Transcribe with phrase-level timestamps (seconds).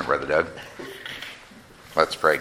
[0.00, 0.48] Brother Doug.
[1.94, 2.38] Let's pray.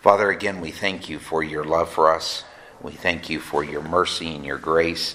[0.00, 2.44] Father, again, we thank you for your love for us.
[2.82, 5.14] We thank you for your mercy and your grace.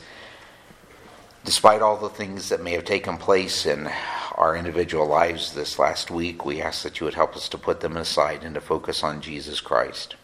[1.46, 3.90] Despite all the things that may have taken place in
[4.36, 7.82] our individual lives this last week, we ask that you would help us to put
[7.82, 10.16] them aside and to focus on Jesus Christ.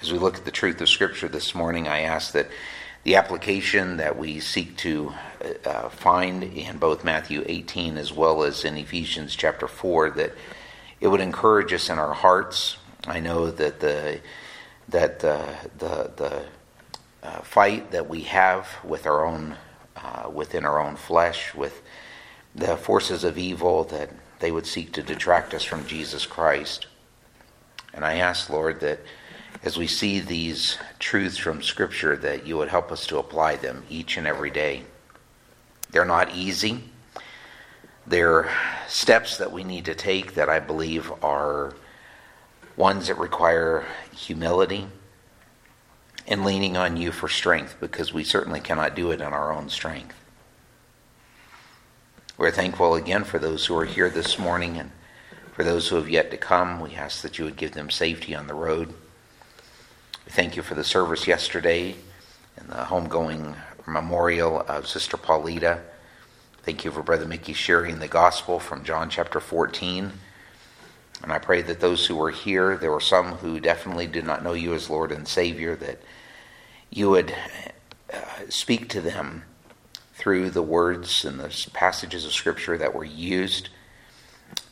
[0.00, 2.48] As we look at the truth of Scripture this morning, I ask that
[3.02, 5.12] the application that we seek to
[5.64, 10.32] uh, find in both Matthew 18 as well as in Ephesians chapter 4 that
[11.00, 12.76] it would encourage us in our hearts.
[13.06, 14.20] I know that the
[14.88, 16.44] that the the, the
[17.22, 19.56] uh, fight that we have with our own
[19.96, 21.82] uh, within our own flesh with
[22.54, 26.86] the forces of evil that they would seek to detract us from Jesus Christ.
[27.92, 29.00] And I ask, Lord, that
[29.62, 33.84] as we see these truths from Scripture, that you would help us to apply them
[33.88, 34.84] each and every day.
[35.94, 36.82] They're not easy.
[38.04, 38.50] They're
[38.88, 41.72] steps that we need to take that I believe are
[42.76, 44.88] ones that require humility
[46.26, 49.68] and leaning on you for strength because we certainly cannot do it in our own
[49.68, 50.16] strength.
[52.36, 54.90] We're thankful again for those who are here this morning and
[55.52, 56.80] for those who have yet to come.
[56.80, 58.88] We ask that you would give them safety on the road.
[58.88, 61.94] We thank you for the service yesterday
[62.56, 63.54] and the homegoing
[63.86, 65.80] memorial of Sister Paulita.
[66.62, 70.12] Thank you for Brother Mickey sharing the gospel from John chapter 14.
[71.22, 74.42] And I pray that those who were here, there were some who definitely did not
[74.42, 76.00] know you as Lord and Savior, that
[76.90, 77.34] you would
[78.12, 78.18] uh,
[78.48, 79.44] speak to them
[80.14, 83.68] through the words and the passages of Scripture that were used,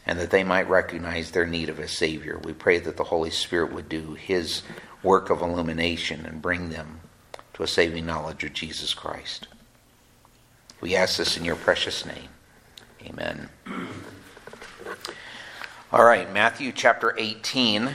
[0.06, 2.40] and that they might recognize their need of a Savior.
[2.42, 4.62] We pray that the Holy Spirit would do His
[5.02, 7.00] work of illumination and bring them
[7.54, 9.48] to a saving knowledge of Jesus Christ.
[10.80, 12.28] We ask this in your precious name.
[13.04, 13.48] Amen.
[15.92, 17.94] All right, Matthew chapter 18.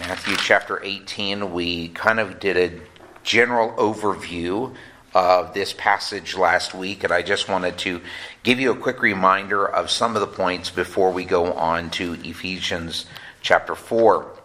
[0.00, 2.80] Matthew chapter 18, we kind of did a
[3.22, 4.74] general overview
[5.14, 8.00] of this passage last week, and I just wanted to
[8.42, 12.14] give you a quick reminder of some of the points before we go on to
[12.24, 13.06] Ephesians
[13.42, 14.41] chapter 4.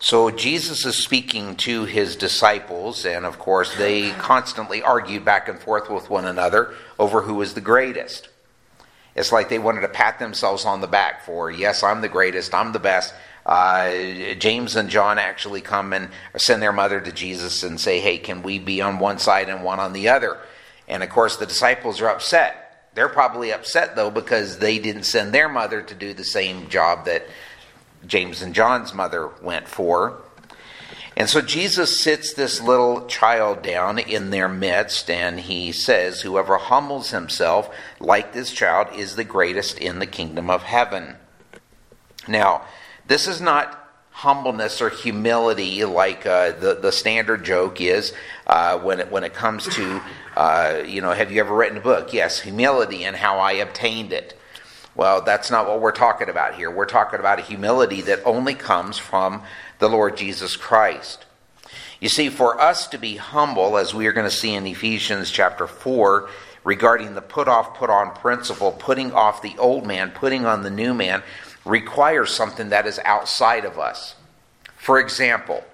[0.00, 5.58] So Jesus is speaking to his disciples, and of course, they constantly argued back and
[5.58, 8.28] forth with one another over who was the greatest.
[9.14, 12.52] It's like they wanted to pat themselves on the back for, yes, I'm the greatest,
[12.52, 13.14] I'm the best.
[13.46, 18.18] Uh, James and John actually come and send their mother to Jesus and say, hey,
[18.18, 20.38] can we be on one side and one on the other?
[20.88, 22.88] And of course, the disciples are upset.
[22.94, 27.04] They're probably upset, though, because they didn't send their mother to do the same job
[27.06, 27.24] that
[28.06, 30.20] James and John's mother went for.
[31.16, 36.56] And so Jesus sits this little child down in their midst and he says, Whoever
[36.56, 41.16] humbles himself like this child is the greatest in the kingdom of heaven.
[42.26, 42.62] Now,
[43.06, 48.12] this is not humbleness or humility like uh, the, the standard joke is
[48.46, 50.00] uh, when, it, when it comes to,
[50.36, 52.12] uh, you know, have you ever written a book?
[52.12, 54.38] Yes, humility and how I obtained it.
[54.96, 56.70] Well, that's not what we're talking about here.
[56.70, 59.42] We're talking about a humility that only comes from
[59.78, 61.26] the Lord Jesus Christ.
[62.00, 65.30] You see, for us to be humble, as we are going to see in Ephesians
[65.30, 66.28] chapter 4,
[66.62, 70.70] regarding the put off, put on principle, putting off the old man, putting on the
[70.70, 71.22] new man,
[71.64, 74.14] requires something that is outside of us.
[74.76, 75.64] For example,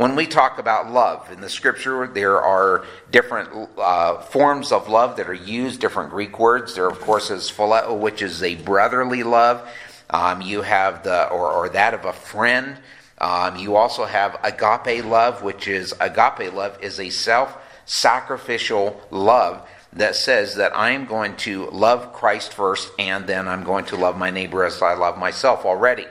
[0.00, 5.18] when we talk about love in the scripture, there are different uh, forms of love
[5.18, 6.74] that are used, different Greek words.
[6.74, 9.68] There, of course, is phileo, which is a brotherly love.
[10.08, 12.78] Um, you have the, or, or that of a friend.
[13.18, 19.68] Um, you also have agape love, which is agape love is a self sacrificial love
[19.92, 23.96] that says that I am going to love Christ first and then I'm going to
[23.96, 26.06] love my neighbor as I love myself already.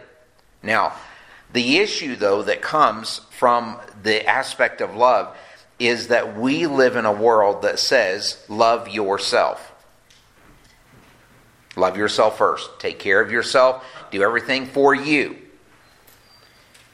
[0.61, 0.94] Now,
[1.51, 5.33] the issue, though, that comes from the aspect of love
[5.79, 9.71] is that we live in a world that says, love yourself.
[11.77, 12.69] Love yourself first.
[12.80, 13.86] Take care of yourself.
[14.12, 15.38] Do everything for you.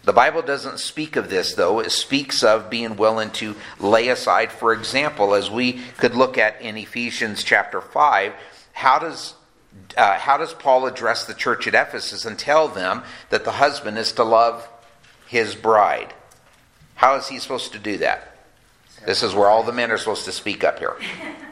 [0.04, 1.80] The Bible doesn't speak of this, though.
[1.80, 6.62] It speaks of being willing to lay aside, for example, as we could look at
[6.62, 8.34] in Ephesians chapter 5,
[8.74, 9.34] how does
[9.98, 13.98] uh, how does Paul address the church at Ephesus and tell them that the husband
[13.98, 14.70] is to love
[15.28, 16.14] his bride?
[16.96, 18.36] How is he supposed to do that?
[19.06, 20.96] This is where all the men are supposed to speak up here.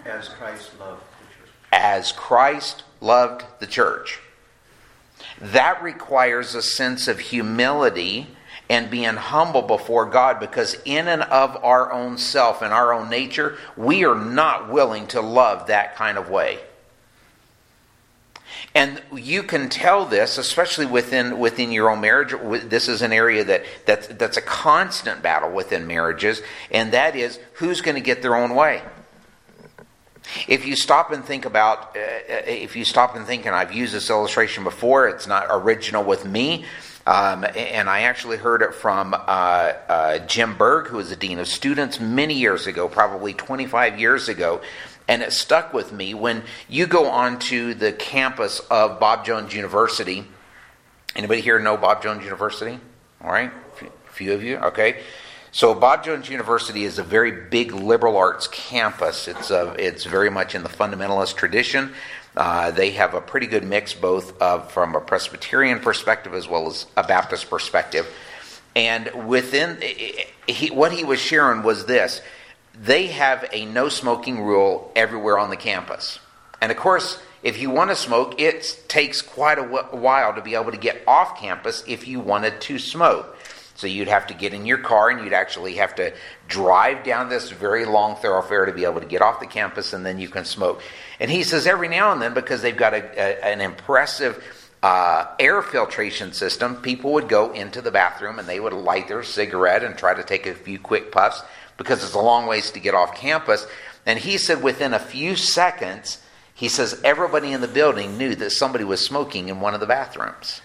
[0.06, 1.51] As Christ loved the church.
[1.72, 4.19] As Christ loved the church.
[5.40, 8.28] That requires a sense of humility
[8.69, 13.10] and being humble before God because, in and of our own self and our own
[13.10, 16.60] nature, we are not willing to love that kind of way.
[18.75, 22.34] And you can tell this, especially within within your own marriage.
[22.68, 26.42] This is an area that that's, that's a constant battle within marriages,
[26.72, 28.81] and that is who's going to get their own way.
[30.48, 33.74] If you stop and think about, uh, uh, if you stop and think, and I've
[33.74, 36.66] used this illustration before, it's not original with me,
[37.06, 41.40] um, and I actually heard it from uh, uh, Jim Berg, who was the dean
[41.40, 44.62] of students many years ago, probably 25 years ago,
[45.08, 46.14] and it stuck with me.
[46.14, 50.26] When you go onto the campus of Bob Jones University,
[51.16, 52.80] anybody here know Bob Jones University?
[53.22, 53.52] All right,
[53.82, 55.02] a few of you, okay.
[55.52, 59.28] So Bob Jones University is a very big liberal arts campus.
[59.28, 61.94] It's a, uh, it's very much in the fundamentalist tradition.
[62.36, 64.40] Uh, they have a pretty good mix, both
[64.72, 68.08] from a Presbyterian perspective as well as a Baptist perspective.
[68.76, 69.78] And within
[70.48, 72.22] he, what he was sharing was this:
[72.80, 76.20] they have a no smoking rule everywhere on the campus.
[76.62, 80.56] And of course, if you want to smoke, it takes quite a while to be
[80.56, 83.38] able to get off campus if you wanted to smoke.
[83.75, 86.14] So you'd have to get in your car and you'd actually have to
[86.48, 90.06] drive down this very long thoroughfare to be able to get off the campus and
[90.06, 90.81] then you can smoke.
[91.20, 94.44] And he says every now and then, because they've got a, a, an impressive
[94.84, 99.24] uh, air filtration system, people would go into the bathroom and they would light their
[99.24, 101.42] cigarette and try to take a few quick puffs
[101.78, 103.66] because it's a long ways to get off campus.
[104.06, 106.22] And he said within a few seconds,
[106.54, 109.86] he says everybody in the building knew that somebody was smoking in one of the
[109.86, 110.62] bathrooms.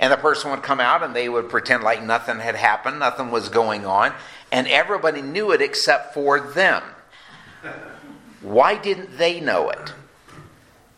[0.00, 3.30] And the person would come out and they would pretend like nothing had happened, nothing
[3.30, 4.14] was going on,
[4.50, 6.82] and everybody knew it except for them.
[8.40, 9.92] Why didn't they know it?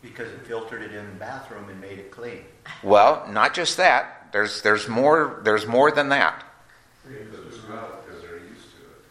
[0.02, 2.44] Because it filtered it in the bathroom and made it clean.
[2.82, 4.28] Well, not just that.
[4.32, 6.44] There's there's more there's more than that.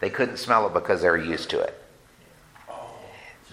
[0.00, 1.82] They couldn't smell it because they were used to it.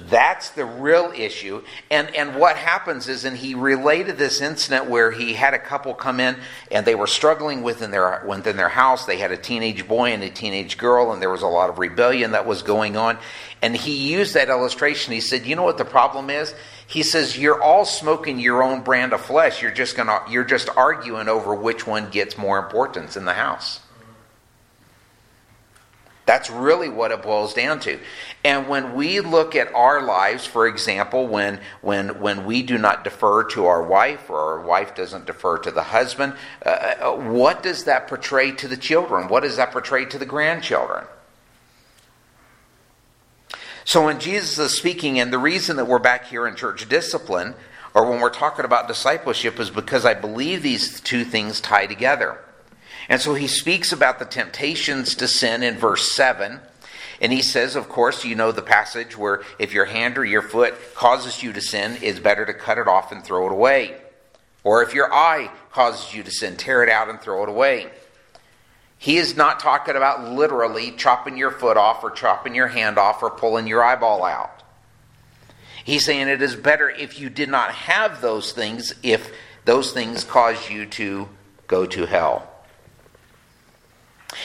[0.10, 1.62] That's the real issue.
[1.92, 5.94] And and what happens is, and he related this incident where he had a couple
[5.94, 6.36] come in
[6.72, 9.06] and they were struggling within their within their house.
[9.06, 11.78] They had a teenage boy and a teenage girl, and there was a lot of
[11.78, 13.19] rebellion that was going on.
[13.62, 15.13] And he used that illustration.
[15.13, 16.56] He said, "You know what the problem is?"
[16.88, 19.62] He says, "You're all smoking your own brand of flesh.
[19.62, 23.80] You're just gonna you're just arguing over which one gets more importance in the house."
[26.25, 28.00] That's really what it boils down to.
[28.46, 33.04] And when we look at our lives, for example, when, when, when we do not
[33.04, 36.36] defer to our wife or our wife doesn't defer to the husband,
[36.66, 39.28] uh, uh, what does that portray to the children?
[39.28, 41.06] What does that portray to the grandchildren?
[43.84, 47.54] So when Jesus is speaking, and the reason that we're back here in church discipline,
[47.94, 52.40] or when we're talking about discipleship, is because I believe these two things tie together.
[53.10, 56.60] And so he speaks about the temptations to sin in verse 7.
[57.22, 60.42] And he says, of course, you know the passage where if your hand or your
[60.42, 63.96] foot causes you to sin, it's better to cut it off and throw it away.
[64.64, 67.88] Or if your eye causes you to sin, tear it out and throw it away.
[68.98, 73.22] He is not talking about literally chopping your foot off or chopping your hand off
[73.22, 74.64] or pulling your eyeball out.
[75.84, 79.30] He's saying it is better if you did not have those things, if
[79.66, 81.28] those things cause you to
[81.68, 82.50] go to hell.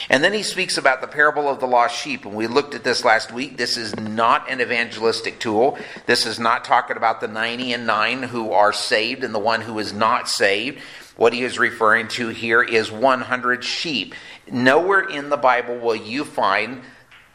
[0.09, 2.25] And then he speaks about the parable of the lost sheep.
[2.25, 3.57] And we looked at this last week.
[3.57, 5.77] This is not an evangelistic tool.
[6.05, 9.61] This is not talking about the 90 and 9 who are saved and the one
[9.61, 10.79] who is not saved.
[11.15, 14.15] What he is referring to here is 100 sheep.
[14.49, 16.81] Nowhere in the Bible will you find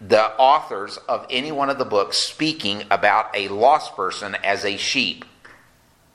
[0.01, 4.77] the authors of any one of the books speaking about a lost person as a
[4.77, 5.25] sheep.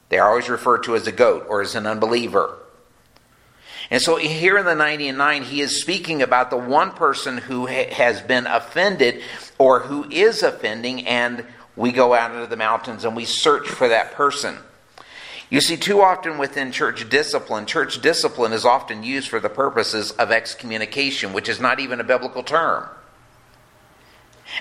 [0.09, 2.57] They are always referred to as a goat or as an unbeliever.
[3.91, 7.37] And so here in the 90 and 9, he is speaking about the one person
[7.37, 9.21] who ha- has been offended
[9.57, 11.43] or who is offending, and
[11.75, 14.57] we go out into the mountains and we search for that person.
[15.49, 20.11] You see, too often within church discipline, church discipline is often used for the purposes
[20.11, 22.87] of excommunication, which is not even a biblical term.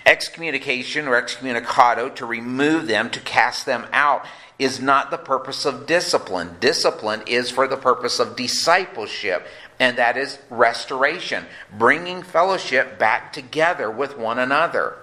[0.04, 4.24] Excommunication or excommunicado, to remove them, to cast them out,
[4.58, 6.56] is not the purpose of discipline.
[6.60, 9.46] Discipline is for the purpose of discipleship,
[9.78, 11.44] and that is restoration,
[11.76, 14.96] bringing fellowship back together with one another.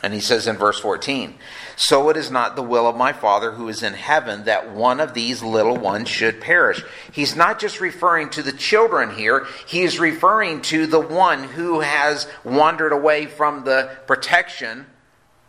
[0.00, 1.34] And he says in verse 14,
[1.76, 5.00] So it is not the will of my Father who is in heaven that one
[5.00, 6.84] of these little ones should perish.
[7.12, 11.80] He's not just referring to the children here, he is referring to the one who
[11.80, 14.86] has wandered away from the protection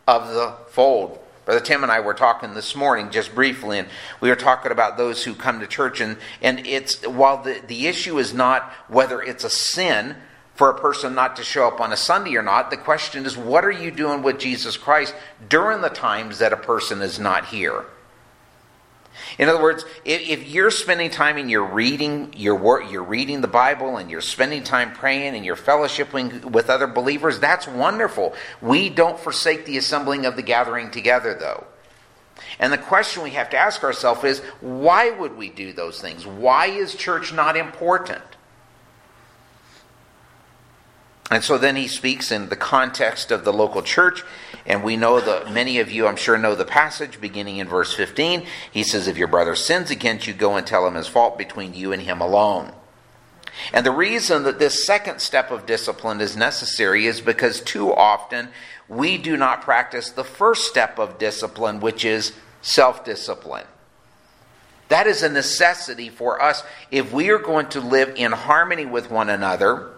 [0.08, 1.20] of the fold.
[1.44, 3.88] Brother Tim and I were talking this morning just briefly, and
[4.20, 6.00] we were talking about those who come to church.
[6.00, 10.16] And, and it's while the, the issue is not whether it's a sin
[10.60, 12.70] for a person not to show up on a Sunday or not.
[12.70, 15.14] The question is, what are you doing with Jesus Christ
[15.48, 17.86] during the times that a person is not here?
[19.38, 23.48] In other words, if, you're spending time and you're reading your work, you're reading the
[23.48, 28.34] Bible and you're spending time praying and you're fellowshipping with other believers, that's wonderful.
[28.60, 31.64] We don't forsake the assembling of the gathering together, though.
[32.58, 36.26] And the question we have to ask ourselves is why would we do those things?
[36.26, 38.20] Why is church not important?
[41.30, 44.24] And so then he speaks in the context of the local church,
[44.66, 47.94] and we know that many of you, I'm sure, know the passage beginning in verse
[47.94, 48.44] 15.
[48.72, 51.72] He says, If your brother sins against you, go and tell him his fault between
[51.72, 52.72] you and him alone.
[53.72, 58.48] And the reason that this second step of discipline is necessary is because too often
[58.88, 63.66] we do not practice the first step of discipline, which is self discipline.
[64.88, 69.10] That is a necessity for us if we are going to live in harmony with
[69.10, 69.92] one another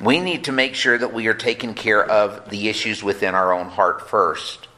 [0.00, 3.52] we need to make sure that we are taking care of the issues within our
[3.52, 4.68] own heart first.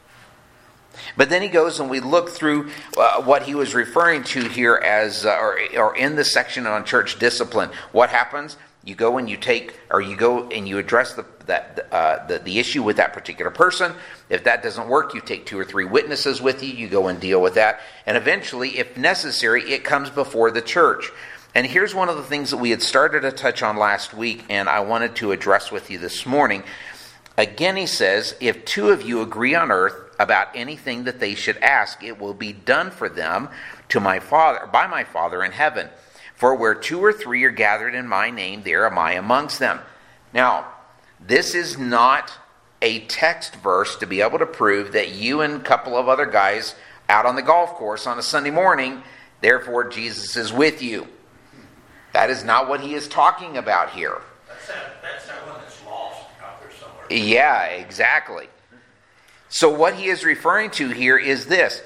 [1.17, 4.77] But then he goes and we look through uh, what he was referring to here
[4.77, 7.71] as, uh, or, or in the section on church discipline.
[7.93, 8.57] What happens?
[8.85, 12.39] You go and you take, or you go and you address the, that, uh, the,
[12.39, 13.93] the issue with that particular person.
[14.29, 16.73] If that doesn't work, you take two or three witnesses with you.
[16.73, 17.81] You go and deal with that.
[18.07, 21.11] And eventually, if necessary, it comes before the church.
[21.55, 24.45] And here's one of the things that we had started to touch on last week,
[24.49, 26.63] and I wanted to address with you this morning.
[27.37, 31.57] Again, he says, If two of you agree on earth about anything that they should
[31.59, 33.49] ask, it will be done for them
[33.89, 35.89] to my Father, by my Father in heaven.
[36.35, 39.81] For where two or three are gathered in my name, there am I amongst them.
[40.33, 40.67] Now,
[41.21, 42.33] this is not
[42.81, 46.27] a text verse to be able to prove that you and a couple of other
[46.27, 46.75] guys
[47.09, 49.03] out on the golf course on a Sunday morning,
[49.41, 51.09] therefore Jesus is with you.
[52.19, 54.21] That is not what he is talking about here.
[54.49, 57.07] That's that, that's that one that's lost out there somewhere.
[57.09, 58.49] Yeah, exactly.
[59.49, 61.81] So, what he is referring to here is this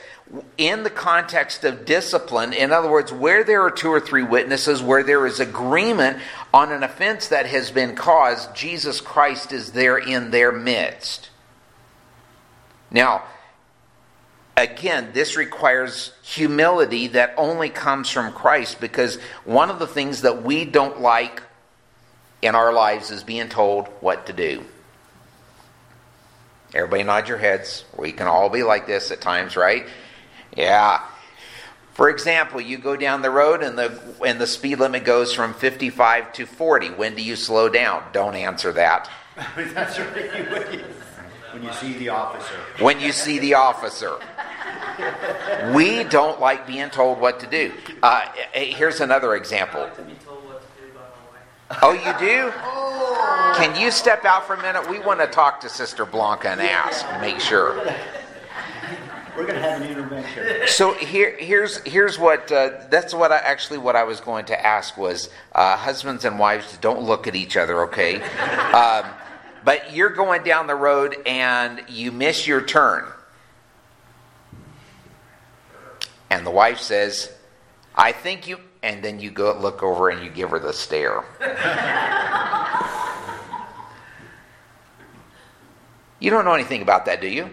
[0.57, 4.83] in the context of discipline, in other words, where there are two or three witnesses,
[4.83, 6.17] where there is agreement
[6.55, 11.29] on an offense that has been caused, Jesus Christ is there in their midst.
[12.91, 13.25] Now,
[14.63, 20.43] again, this requires humility that only comes from Christ because one of the things that
[20.43, 21.43] we don't like
[22.41, 24.65] in our lives is being told what to do.
[26.75, 27.85] Everybody nod your heads.
[27.97, 29.87] We can all be like this at times, right?
[30.57, 31.05] Yeah.
[31.93, 35.53] For example, you go down the road and the and the speed limit goes from
[35.53, 36.91] 55 to 40.
[36.91, 38.03] When do you slow down?
[38.13, 39.11] Don't answer that.
[39.57, 40.83] That's right.
[41.53, 42.55] When you see the officer.
[42.79, 44.17] When you see the officer.
[45.75, 47.73] We don't like being told what to do.
[48.03, 49.89] Uh, here's another example.
[51.81, 52.53] Oh, you do?
[53.57, 54.89] Can you step out for a minute?
[54.91, 57.77] We want to talk to Sister Blanca and ask, make sure.
[59.37, 60.67] We're going to have an intervention.
[60.67, 64.67] So here, here's here's what uh, that's what I actually what I was going to
[64.67, 68.21] ask was uh, husbands and wives don't look at each other, okay?
[68.73, 69.07] Um,
[69.65, 73.11] but you're going down the road and you miss your turn.
[76.33, 77.31] And the wife says,
[77.95, 81.25] I think you, and then you go look over and you give her the stare.
[86.21, 87.51] you don't know anything about that, do you?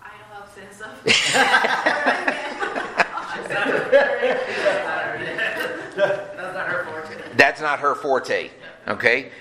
[0.00, 1.12] I know I've said something.
[5.96, 7.36] That's not her forte.
[7.36, 8.50] That's not her forte,
[8.86, 9.32] okay?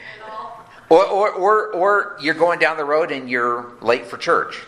[0.90, 4.64] Or, or, or, or you're going down the road and you're late for church,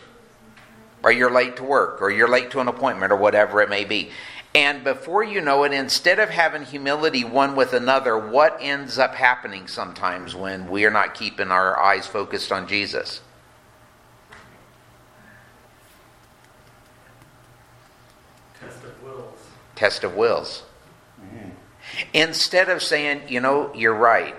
[1.03, 3.85] or you're late to work, or you're late to an appointment, or whatever it may
[3.85, 4.11] be.
[4.55, 9.13] And before you know it, instead of having humility one with another, what ends up
[9.13, 13.21] happening sometimes when we are not keeping our eyes focused on Jesus?
[18.59, 19.39] Test of wills.
[19.75, 20.63] Test of wills.
[21.21, 21.49] Mm-hmm.
[22.13, 24.35] Instead of saying, you know, you're right,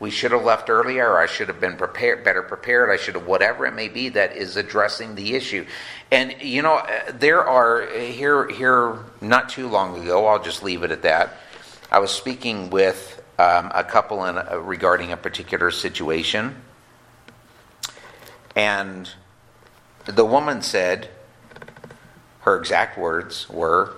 [0.00, 3.14] we should have left earlier, or I should have been prepared, better prepared, I should
[3.14, 5.64] have, whatever it may be that is addressing the issue.
[6.10, 6.82] And, you know,
[7.12, 11.36] there are, here, here not too long ago, I'll just leave it at that,
[11.90, 16.56] I was speaking with um, a couple in, uh, regarding a particular situation,
[18.56, 19.10] and
[20.04, 21.08] the woman said,
[22.40, 23.94] her exact words were,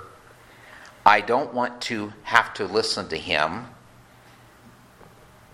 [1.05, 3.67] I don't want to have to listen to him.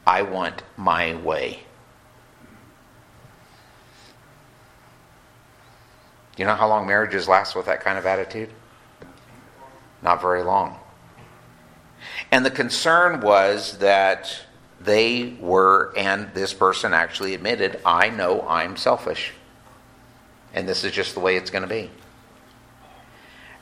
[0.07, 1.65] I want my way.
[6.37, 8.51] You know how long marriages last with that kind of attitude?
[10.03, 10.79] Not very long.
[12.31, 14.41] And the concern was that
[14.81, 19.33] they were, and this person actually admitted, I know I'm selfish.
[20.55, 21.91] And this is just the way it's going to be.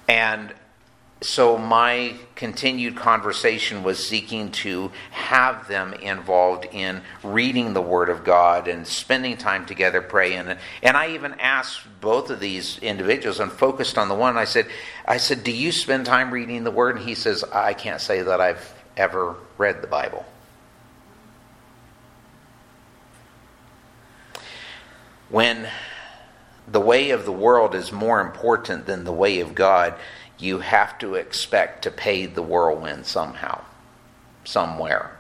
[0.09, 0.55] And
[1.23, 8.25] so my continued conversation was seeking to have them involved in reading the Word of
[8.25, 10.57] God and spending time together praying.
[10.83, 14.39] And I even asked both of these individuals and focused on the one.
[14.39, 14.67] I said,
[15.05, 16.97] I said, Do you spend time reading the Word?
[16.97, 20.25] And he says, I can't say that I've ever read the Bible.
[25.29, 25.69] When
[26.67, 29.95] the way of the world is more important than the way of God,
[30.43, 33.63] you have to expect to pay the whirlwind somehow,
[34.45, 35.17] somewhere.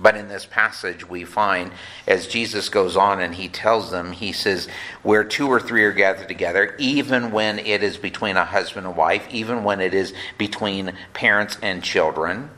[0.00, 1.72] But in this passage, we find
[2.06, 4.66] as Jesus goes on and he tells them, he says,
[5.02, 8.96] Where two or three are gathered together, even when it is between a husband and
[8.96, 12.48] wife, even when it is between parents and children,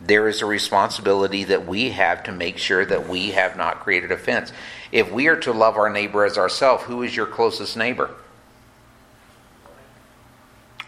[0.00, 4.12] there is a responsibility that we have to make sure that we have not created
[4.12, 4.52] offense.
[4.92, 8.10] If we are to love our neighbor as ourselves, who is your closest neighbor?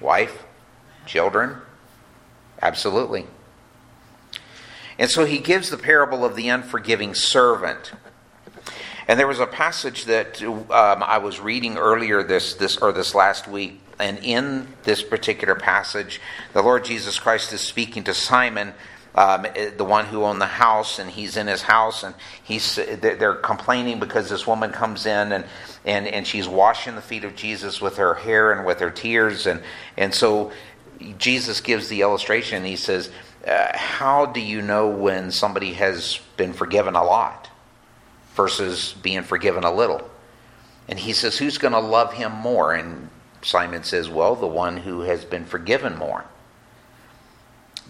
[0.00, 0.44] Wife?
[1.06, 1.56] Children?
[2.60, 3.26] Absolutely.
[4.98, 7.92] And so he gives the parable of the unforgiving servant.
[9.06, 13.14] And there was a passage that um, I was reading earlier this, this or this
[13.14, 16.20] last week, and in this particular passage,
[16.52, 18.74] the Lord Jesus Christ is speaking to Simon
[19.18, 22.76] um, eh, the one who owned the house, and he's in his house, and he's
[22.76, 25.44] they're complaining because this woman comes in and
[25.84, 29.46] and and she's washing the feet of Jesus with her hair and with her tears,
[29.48, 29.60] and
[29.96, 30.52] and so
[31.18, 32.64] Jesus gives the illustration.
[32.64, 33.10] He says,
[33.44, 37.50] uh, "How do you know when somebody has been forgiven a lot
[38.36, 40.08] versus being forgiven a little?"
[40.86, 43.10] And he says, "Who's going to love him more?" And
[43.42, 46.24] Simon says, "Well, the one who has been forgiven more."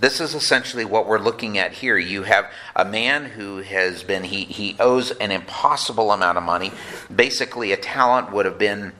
[0.01, 1.99] This is essentially what we're looking at here.
[1.99, 6.73] You have a man who has been, he, he owes an impossible amount of money.
[7.15, 8.93] Basically, a talent would have been,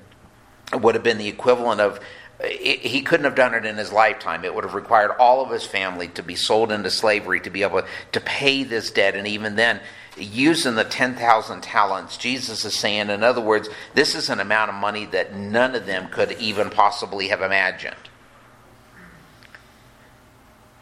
[0.73, 2.01] would have been the equivalent of,
[2.45, 4.45] he couldn't have done it in his lifetime.
[4.45, 7.63] It would have required all of his family to be sold into slavery to be
[7.63, 7.83] able
[8.13, 9.17] to pay this debt.
[9.17, 9.81] And even then,
[10.17, 14.77] using the 10,000 talents, Jesus is saying, in other words, this is an amount of
[14.77, 18.08] money that none of them could even possibly have imagined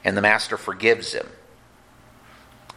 [0.06, 1.26] and the master forgives him.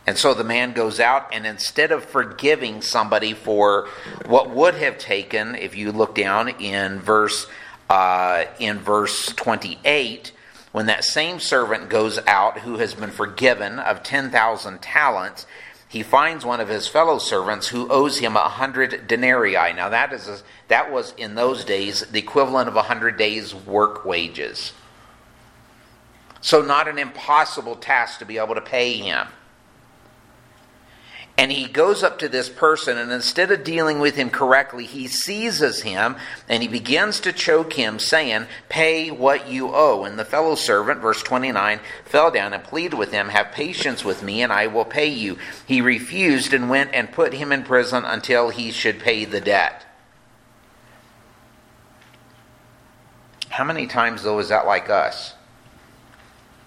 [0.07, 3.87] And so the man goes out, and instead of forgiving somebody for
[4.25, 7.45] what would have taken, if you look down in verse
[7.87, 10.31] uh, in verse 28,
[10.71, 15.45] when that same servant goes out who has been forgiven of 10,000 talents,
[15.87, 19.73] he finds one of his fellow servants who owes him a hundred denarii.
[19.73, 23.53] Now that is a, that was in those days the equivalent of a hundred days'
[23.53, 24.73] work wages.
[26.41, 29.28] So, not an impossible task to be able to pay him.
[31.39, 35.08] And he goes up to this person, and instead of dealing with him correctly, he
[35.08, 36.17] seizes him
[36.49, 40.04] and he begins to choke him, saying, Pay what you owe.
[40.04, 44.21] And the fellow servant, verse 29, fell down and pleaded with him, Have patience with
[44.21, 45.38] me, and I will pay you.
[45.65, 49.86] He refused and went and put him in prison until he should pay the debt.
[53.47, 55.36] How many times, though, is that like us?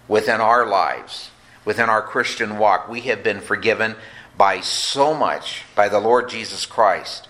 [0.09, 1.31] Within our lives,
[1.65, 2.89] within our Christian walk.
[2.89, 3.97] We have been forgiven
[4.37, 7.29] by so much by the Lord Jesus Christ.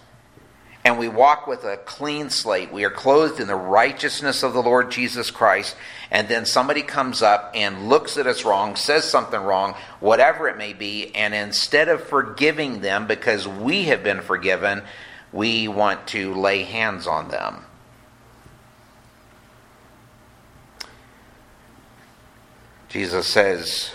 [0.84, 2.72] And we walk with a clean slate.
[2.72, 5.76] We are clothed in the righteousness of the Lord Jesus Christ.
[6.10, 10.58] And then somebody comes up and looks at us wrong, says something wrong, whatever it
[10.58, 11.14] may be.
[11.14, 14.82] And instead of forgiving them because we have been forgiven,
[15.32, 17.64] we want to lay hands on them
[22.92, 23.90] Jesus says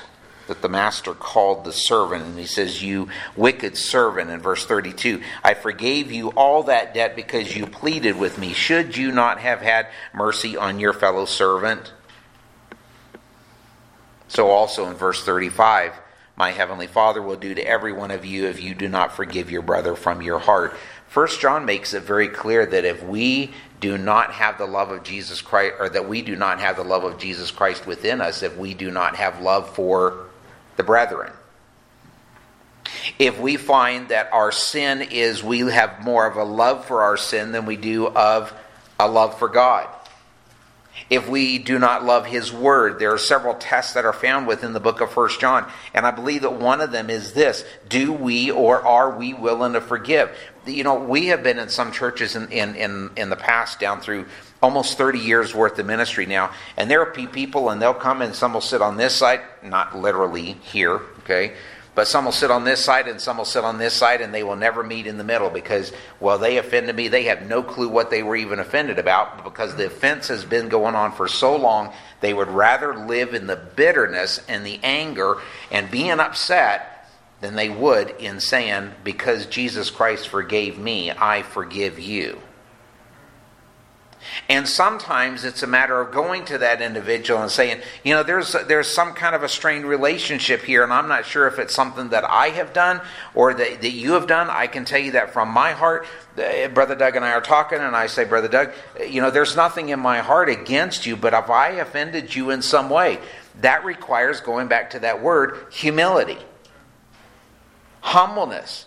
[0.47, 5.21] that the master called the servant, and he says, You wicked servant, in verse 32,
[5.43, 8.53] I forgave you all that debt because you pleaded with me.
[8.53, 11.93] Should you not have had mercy on your fellow servant?
[14.29, 15.93] So, also in verse 35,
[16.35, 19.51] my heavenly Father will do to every one of you if you do not forgive
[19.51, 20.75] your brother from your heart.
[21.07, 25.03] First John makes it very clear that if we do not have the love of
[25.03, 28.43] Jesus Christ, or that we do not have the love of Jesus Christ within us
[28.43, 30.27] if we do not have love for
[30.75, 31.31] the brethren.
[33.19, 37.17] If we find that our sin is we have more of a love for our
[37.17, 38.53] sin than we do of
[38.99, 39.87] a love for God
[41.09, 42.99] if we do not love his word.
[42.99, 46.11] There are several tests that are found within the book of First John, and I
[46.11, 50.35] believe that one of them is this do we or are we willing to forgive?
[50.65, 54.01] You know, we have been in some churches in, in, in, in the past down
[54.01, 54.25] through
[54.61, 56.51] almost 30 years worth of ministry now.
[56.75, 59.97] And there be people, and they'll come and some will sit on this side, not
[59.97, 61.53] literally here, okay?
[61.97, 64.31] But some will sit on this side and some will sit on this side, and
[64.31, 67.07] they will never meet in the middle because, well, they offended me.
[67.07, 70.69] They have no clue what they were even offended about because the offense has been
[70.69, 71.91] going on for so long.
[72.21, 75.37] They would rather live in the bitterness and the anger
[75.71, 77.09] and being upset
[77.41, 82.39] than they would in saying, Because Jesus Christ forgave me, I forgive you.
[84.49, 88.53] And sometimes it's a matter of going to that individual and saying, you know, there's
[88.67, 92.09] there's some kind of a strained relationship here, and I'm not sure if it's something
[92.09, 93.01] that I have done
[93.35, 94.49] or that, that you have done.
[94.49, 96.05] I can tell you that from my heart.
[96.37, 99.31] Eh, Brother Doug and I are talking, and I say, Brother Doug, eh, you know,
[99.31, 103.19] there's nothing in my heart against you, but if I offended you in some way,
[103.61, 106.37] that requires going back to that word, humility,
[108.01, 108.85] humbleness.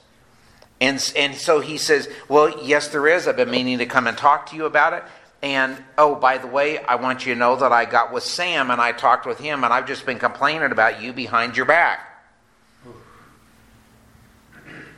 [0.81, 3.29] And, and so he says, Well, yes, there is.
[3.29, 5.05] I've been meaning to come and talk to you about it.
[5.43, 8.71] And oh, by the way, I want you to know that I got with Sam
[8.71, 12.07] and I talked with him, and I've just been complaining about you behind your back.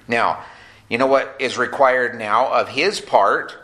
[0.09, 0.45] Now,
[0.89, 3.57] you know what is required now of his part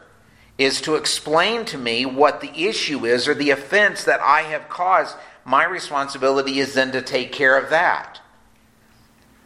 [0.56, 4.68] is to explain to me what the issue is or the offense that I have
[4.68, 5.16] caused.
[5.44, 8.20] My responsibility is then to take care of that.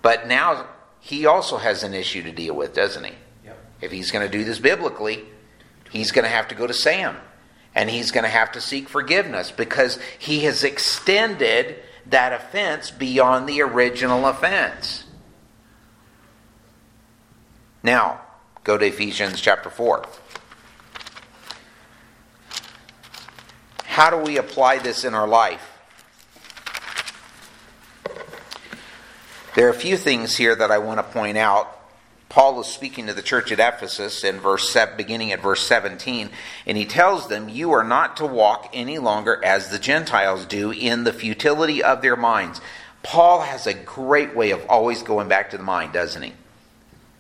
[0.01, 0.67] But now
[1.01, 3.13] he also has an issue to deal with, doesn't he?
[3.45, 3.59] Yep.
[3.81, 5.25] If he's going to do this biblically,
[5.93, 7.17] he's going to have to go to Sam
[7.75, 11.77] and he's going to have to seek forgiveness because he has extended
[12.07, 15.05] that offense beyond the original offense.
[17.83, 18.21] Now,
[18.65, 20.07] go to Ephesians chapter 4.
[23.85, 25.69] How do we apply this in our life?
[29.55, 31.79] There are a few things here that I want to point out
[32.33, 36.31] Paul is speaking to the church at Ephesus in verse beginning at verse 17,
[36.67, 40.71] and he tells them, "You are not to walk any longer as the Gentiles do
[40.71, 42.63] in the futility of their minds."
[43.03, 46.33] Paul has a great way of always going back to the mind, doesn't he?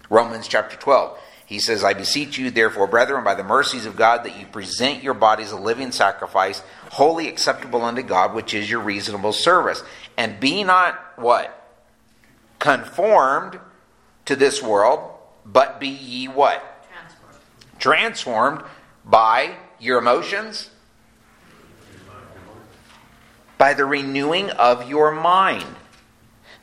[0.09, 1.18] Romans chapter 12.
[1.44, 5.03] He says, I beseech you, therefore, brethren, by the mercies of God, that you present
[5.03, 9.83] your bodies a living sacrifice, wholly acceptable unto God, which is your reasonable service.
[10.16, 11.68] And be not what?
[12.59, 13.61] Conformed
[14.26, 15.00] to this world,
[15.44, 16.87] but be ye what?
[16.88, 17.38] Transformed.
[17.78, 18.62] Transformed
[19.04, 20.70] by your emotions?
[23.58, 25.76] By the renewing of your mind.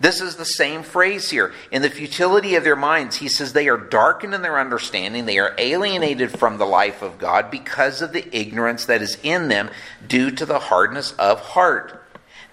[0.02, 1.54] This is the same phrase here.
[1.72, 5.26] In the futility of their minds, he says they are darkened in their understanding.
[5.26, 9.50] They are alienated from the life of God because of the ignorance that is in
[9.50, 9.70] them
[10.08, 11.99] due to the hardness of heart.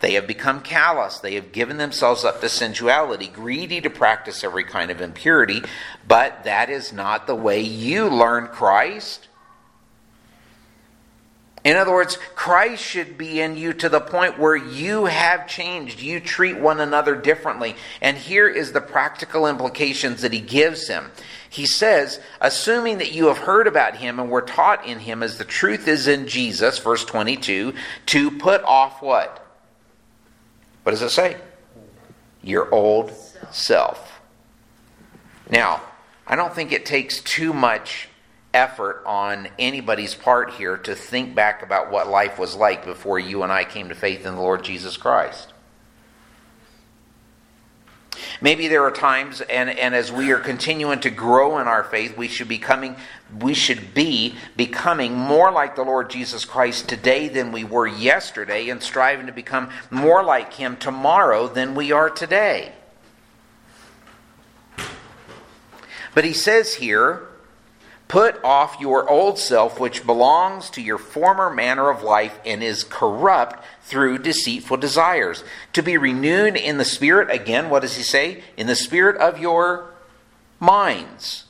[0.00, 1.18] They have become callous.
[1.18, 5.62] They have given themselves up to sensuality, greedy to practice every kind of impurity.
[6.06, 9.28] But that is not the way you learn Christ.
[11.64, 16.00] In other words, Christ should be in you to the point where you have changed.
[16.00, 17.74] You treat one another differently.
[18.00, 21.10] And here is the practical implications that he gives him.
[21.50, 25.38] He says, assuming that you have heard about him and were taught in him as
[25.38, 27.74] the truth is in Jesus, verse 22,
[28.06, 29.45] to put off what?
[30.86, 31.36] What does it say?
[32.44, 33.12] Your old
[33.50, 34.20] self.
[35.50, 35.82] Now,
[36.28, 38.08] I don't think it takes too much
[38.54, 43.42] effort on anybody's part here to think back about what life was like before you
[43.42, 45.52] and I came to faith in the Lord Jesus Christ.
[48.40, 52.16] Maybe there are times, and, and as we are continuing to grow in our faith,
[52.16, 52.96] we should be coming,
[53.38, 58.68] we should be becoming more like the Lord Jesus Christ today than we were yesterday,
[58.68, 62.72] and striving to become more like Him tomorrow than we are today.
[66.14, 67.28] But he says here,
[68.08, 72.84] Put off your old self, which belongs to your former manner of life and is
[72.84, 75.44] corrupt through deceitful desires.
[75.72, 78.42] To be renewed in the spirit, again, what does he say?
[78.56, 79.90] In the spirit of your
[80.60, 81.44] minds.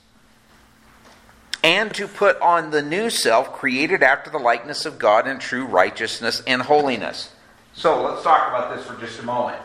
[1.65, 5.65] And to put on the new self, created after the likeness of God in true
[5.65, 7.33] righteousness and holiness.
[7.75, 9.61] So let's talk about this for just a moment.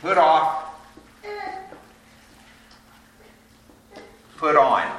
[0.00, 0.72] Put off
[4.36, 4.90] put on.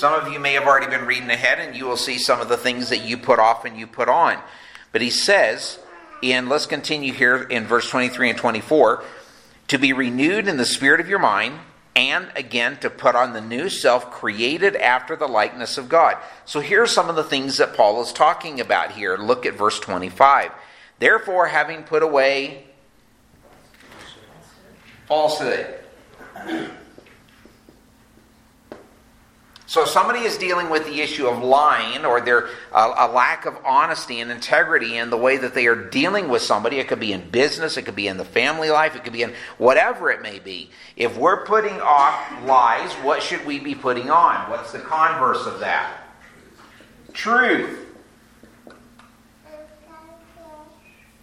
[0.00, 2.48] Some of you may have already been reading ahead and you will see some of
[2.48, 4.38] the things that you put off and you put on.
[4.92, 5.78] But he says,
[6.22, 9.04] in let's continue here in verse 23 and 24,
[9.68, 11.58] to be renewed in the spirit of your mind,
[11.94, 16.16] and again to put on the new self created after the likeness of God.
[16.46, 19.18] So here are some of the things that Paul is talking about here.
[19.18, 20.50] Look at verse 25.
[20.98, 22.64] Therefore, having put away
[25.06, 25.74] falsehood.
[29.70, 33.56] So, somebody is dealing with the issue of lying or their uh, a lack of
[33.64, 37.12] honesty and integrity in the way that they are dealing with somebody, it could be
[37.12, 40.22] in business, it could be in the family life, it could be in whatever it
[40.22, 40.70] may be.
[40.96, 44.50] If we're putting off lies, what should we be putting on?
[44.50, 45.98] What's the converse of that?
[47.12, 47.86] Truth.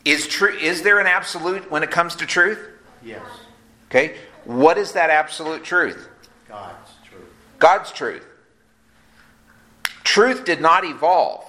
[0.05, 2.65] Is true is there an absolute when it comes to truth?
[3.03, 3.25] Yes,
[3.89, 4.15] Okay?
[4.45, 6.07] What is that absolute truth?
[6.47, 7.29] God's truth.
[7.59, 8.23] God's truth.
[10.07, 11.43] Truth did not evolve.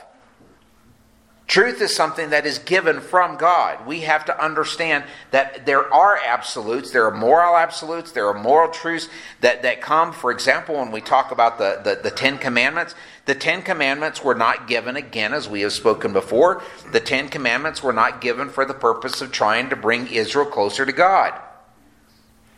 [1.46, 3.86] Truth is something that is given from God.
[3.86, 8.68] We have to understand that there are absolutes, there are moral absolutes, there are moral
[8.72, 9.08] truths
[9.42, 10.12] that, that come.
[10.12, 14.34] For example, when we talk about the, the, the Ten Commandments, the Ten Commandments were
[14.34, 18.64] not given, again, as we have spoken before, the Ten Commandments were not given for
[18.64, 21.32] the purpose of trying to bring Israel closer to God.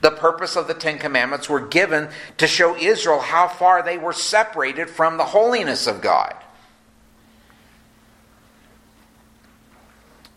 [0.00, 2.08] The purpose of the Ten Commandments were given
[2.38, 6.34] to show Israel how far they were separated from the holiness of God.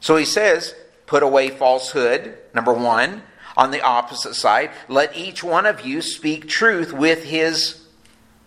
[0.01, 3.23] So he says, put away falsehood, number one.
[3.55, 7.85] On the opposite side, let each one of you speak truth with his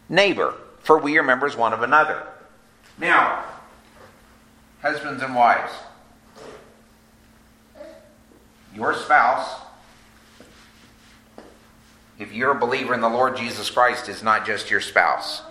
[0.09, 2.27] neighbor, for we are members one of another.
[2.99, 3.45] Now,
[4.83, 5.73] husbands and wives,
[8.75, 9.66] your spouse
[12.19, 15.43] if you're a believer in the Lord Jesus Christ, is not just your spouse.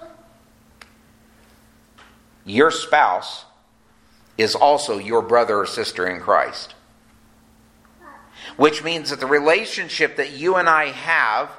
[2.45, 3.45] Your spouse
[4.37, 6.75] is also your brother or sister in Christ.
[8.57, 11.49] Which means that the relationship that you and I have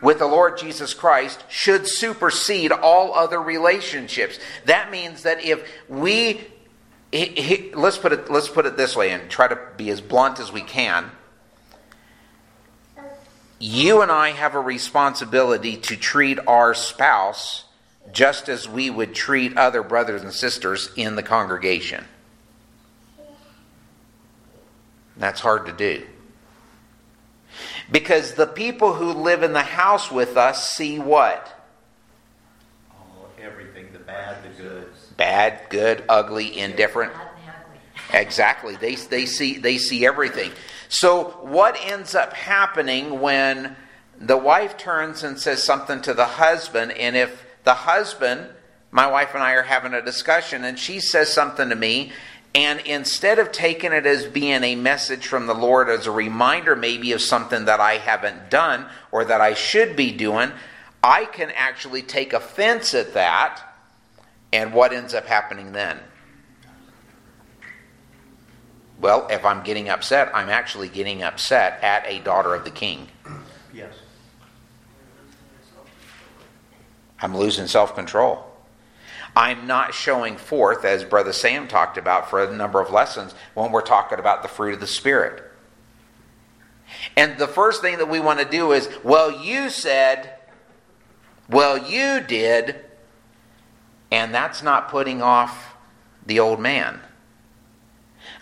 [0.00, 4.38] with the Lord Jesus Christ should supersede all other relationships.
[4.66, 6.40] That means that if we
[7.12, 10.00] he, he, let's put it let's put it this way and try to be as
[10.00, 11.10] blunt as we can
[13.62, 17.64] you and I have a responsibility to treat our spouse
[18.12, 22.04] just as we would treat other brothers and sisters in the congregation.
[25.16, 26.04] That's hard to do.
[27.88, 31.64] Because the people who live in the house with us see what?
[32.90, 34.88] All, everything, the bad, the good.
[35.16, 37.12] Bad, good, ugly, indifferent.
[38.12, 38.74] Exactly.
[38.74, 40.50] They, they, see, they see everything.
[40.92, 43.76] So, what ends up happening when
[44.20, 48.50] the wife turns and says something to the husband, and if the husband,
[48.90, 52.12] my wife and I are having a discussion, and she says something to me,
[52.54, 56.76] and instead of taking it as being a message from the Lord, as a reminder
[56.76, 60.52] maybe of something that I haven't done or that I should be doing,
[61.02, 63.62] I can actually take offense at that.
[64.52, 66.00] And what ends up happening then?
[69.02, 73.08] Well, if I'm getting upset, I'm actually getting upset at a daughter of the king.
[73.74, 73.92] Yes.
[77.20, 78.46] I'm losing self control.
[79.34, 83.72] I'm not showing forth, as Brother Sam talked about for a number of lessons, when
[83.72, 85.42] we're talking about the fruit of the Spirit.
[87.16, 90.34] And the first thing that we want to do is, well, you said,
[91.48, 92.76] well, you did,
[94.12, 95.74] and that's not putting off
[96.24, 97.00] the old man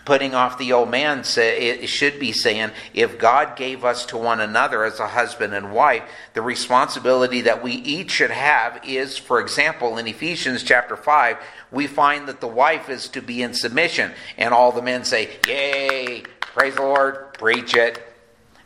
[0.05, 4.17] putting off the old man say, it should be saying if god gave us to
[4.17, 9.17] one another as a husband and wife the responsibility that we each should have is
[9.17, 11.37] for example in ephesians chapter 5
[11.71, 14.11] we find that the wife is to be in submission.
[14.37, 18.01] And all the men say yay praise the lord preach it.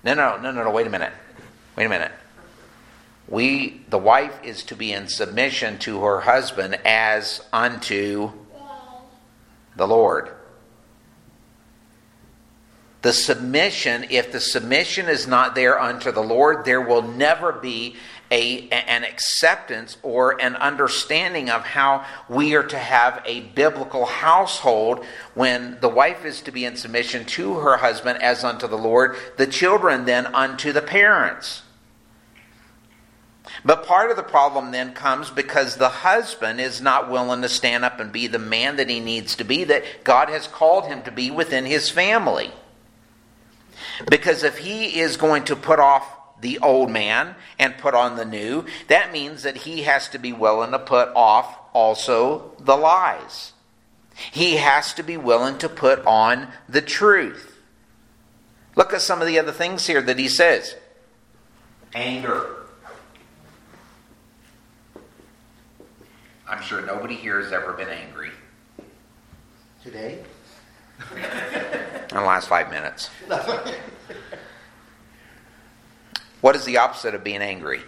[0.04, 1.14] No no no no no wait a minute.
[1.76, 2.12] Wait a minute.
[3.28, 8.32] We the wife is to be in submission to her husband as unto
[9.76, 10.32] the lord
[13.06, 17.98] the submission, if the submission is not there unto the Lord, there will never be
[18.32, 25.06] a, an acceptance or an understanding of how we are to have a biblical household
[25.36, 29.18] when the wife is to be in submission to her husband as unto the Lord,
[29.38, 31.62] the children then unto the parents.
[33.64, 37.86] But part of the problem then comes because the husband is not willing to stand
[37.86, 41.04] up and be the man that he needs to be, that God has called him
[41.04, 42.52] to be within his family.
[44.10, 46.08] Because if he is going to put off
[46.42, 50.34] the old man and put on the new, that means that he has to be
[50.34, 53.54] willing to put off also the lies.
[54.32, 57.60] He has to be willing to put on the truth.
[58.76, 60.76] Look at some of the other things here that he says
[61.94, 62.48] anger.
[66.48, 68.32] I'm sure nobody here has ever been angry.
[69.82, 70.24] Today?
[71.12, 73.10] In the last five minutes.
[76.42, 77.82] what is the opposite of being angry?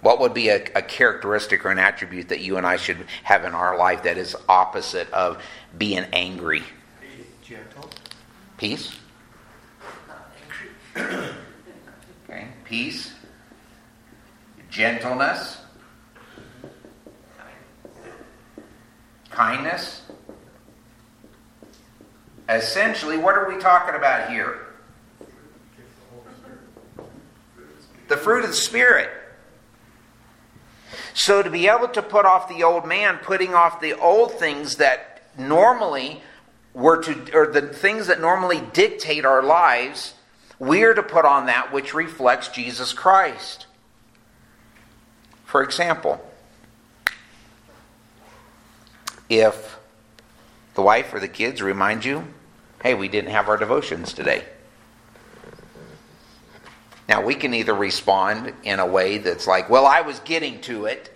[0.00, 3.44] What would be a, a characteristic or an attribute that you and I should have
[3.44, 5.42] in our life that is opposite of
[5.76, 6.62] being angry?
[7.42, 7.90] Gentle.
[8.58, 8.96] Peace?
[10.96, 12.48] Okay.
[12.64, 13.12] Peace,
[14.70, 15.58] gentleness,
[19.30, 20.05] kindness.
[22.48, 24.66] Essentially, what are we talking about here?
[28.08, 29.10] The fruit of the Spirit.
[31.12, 34.76] So, to be able to put off the old man, putting off the old things
[34.76, 36.22] that normally
[36.72, 40.14] were to, or the things that normally dictate our lives,
[40.58, 43.66] we are to put on that which reflects Jesus Christ.
[45.44, 46.20] For example,
[49.28, 49.78] if
[50.74, 52.26] the wife or the kids remind you,
[52.86, 54.44] hey, we didn't have our devotions today.
[57.08, 60.84] Now, we can either respond in a way that's like, well, I was getting to
[60.84, 61.12] it,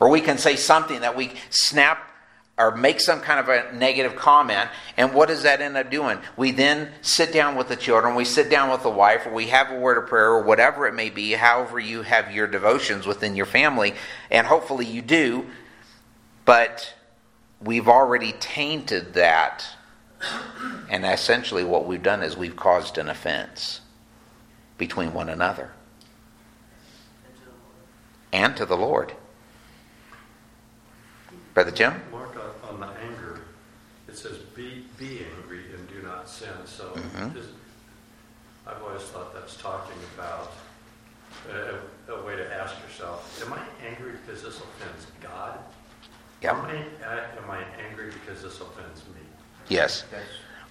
[0.00, 2.10] or we can say something that we snap
[2.56, 4.70] or make some kind of a negative comment.
[4.96, 6.18] And what does that end up doing?
[6.38, 9.48] We then sit down with the children, we sit down with the wife, or we
[9.48, 13.06] have a word of prayer, or whatever it may be, however you have your devotions
[13.06, 13.92] within your family,
[14.30, 15.44] and hopefully you do,
[16.46, 16.94] but
[17.62, 19.66] we've already tainted that.
[20.90, 23.80] And essentially, what we've done is we've caused an offense
[24.76, 25.70] between one another
[28.32, 29.12] and to the Lord.
[31.54, 32.00] Brother Jim?
[32.12, 32.36] Mark,
[32.68, 33.40] on- the anger,
[34.08, 37.36] it says, "Be be angry and do not sin." So Mhm.
[37.36, 37.46] is-
[38.66, 40.52] I've always thought that's talking about
[41.50, 41.80] a
[42.12, 45.58] a way to ask yourself, am I angry because this offends God?
[46.42, 46.54] Yep.
[46.54, 49.19] Am I uh, am I angry because this offends me?
[49.70, 50.04] Yes.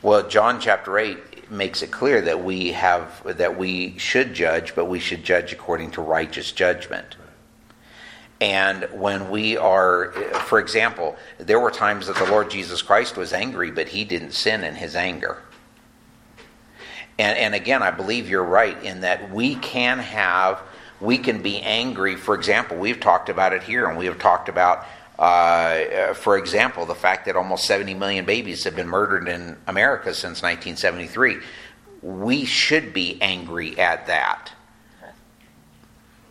[0.01, 4.85] Well, John chapter 8 makes it clear that we have that we should judge, but
[4.85, 7.15] we should judge according to righteous judgment.
[8.41, 10.11] And when we are,
[10.45, 14.31] for example, there were times that the Lord Jesus Christ was angry, but he didn't
[14.31, 15.41] sin in his anger.
[17.17, 20.61] And, and again, I believe you're right in that we can have,
[21.01, 22.15] we can be angry.
[22.15, 24.85] For example, we've talked about it here, and we have talked about,
[25.19, 30.13] uh, for example, the fact that almost 70 million babies have been murdered in America
[30.13, 31.39] since 1973.
[32.01, 34.53] We should be angry at that.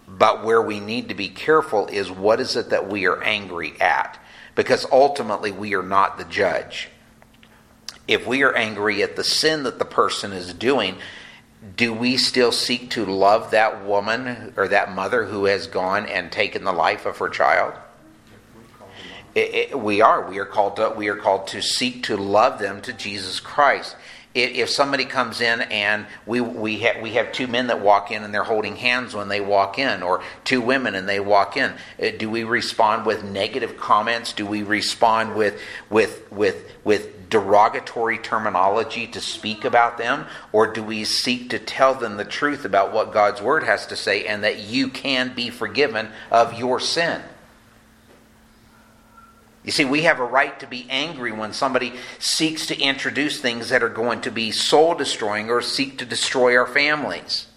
[0.09, 3.79] But where we need to be careful is what is it that we are angry
[3.79, 4.18] at?
[4.55, 6.88] Because ultimately, we are not the judge.
[8.09, 10.96] If we are angry at the sin that the person is doing,
[11.77, 16.33] do we still seek to love that woman or that mother who has gone and
[16.33, 17.74] taken the life of her child?
[19.38, 20.29] It, it, we are.
[20.29, 20.92] We are called to.
[20.96, 23.94] We are called to seek to love them to Jesus Christ.
[24.35, 28.11] If, if somebody comes in and we we have we have two men that walk
[28.11, 31.57] in and they're holding hands when they walk in, or two women and they walk
[31.57, 31.72] in,
[32.03, 34.33] uh, do we respond with negative comments?
[34.33, 40.83] Do we respond with with with with derogatory terminology to speak about them, or do
[40.83, 44.42] we seek to tell them the truth about what God's word has to say and
[44.42, 47.22] that you can be forgiven of your sin?
[49.68, 53.68] You see, we have a right to be angry when somebody seeks to introduce things
[53.68, 57.48] that are going to be soul destroying or seek to destroy our families.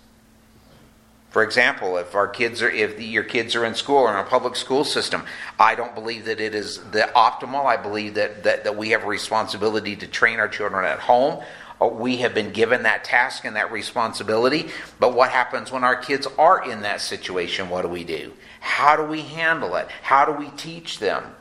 [1.29, 4.25] For example, if our kids are if your kids are in school or in a
[4.25, 5.23] public school system,
[5.57, 7.65] I don't believe that it is the optimal.
[7.65, 11.41] I believe that, that, that we have a responsibility to train our children at home.
[11.79, 14.69] Uh, We have been given that task and that responsibility.
[14.99, 17.69] But what happens when our kids are in that situation?
[17.69, 18.33] What do we do?
[18.59, 19.87] How do we handle it?
[20.01, 21.35] How do we teach them?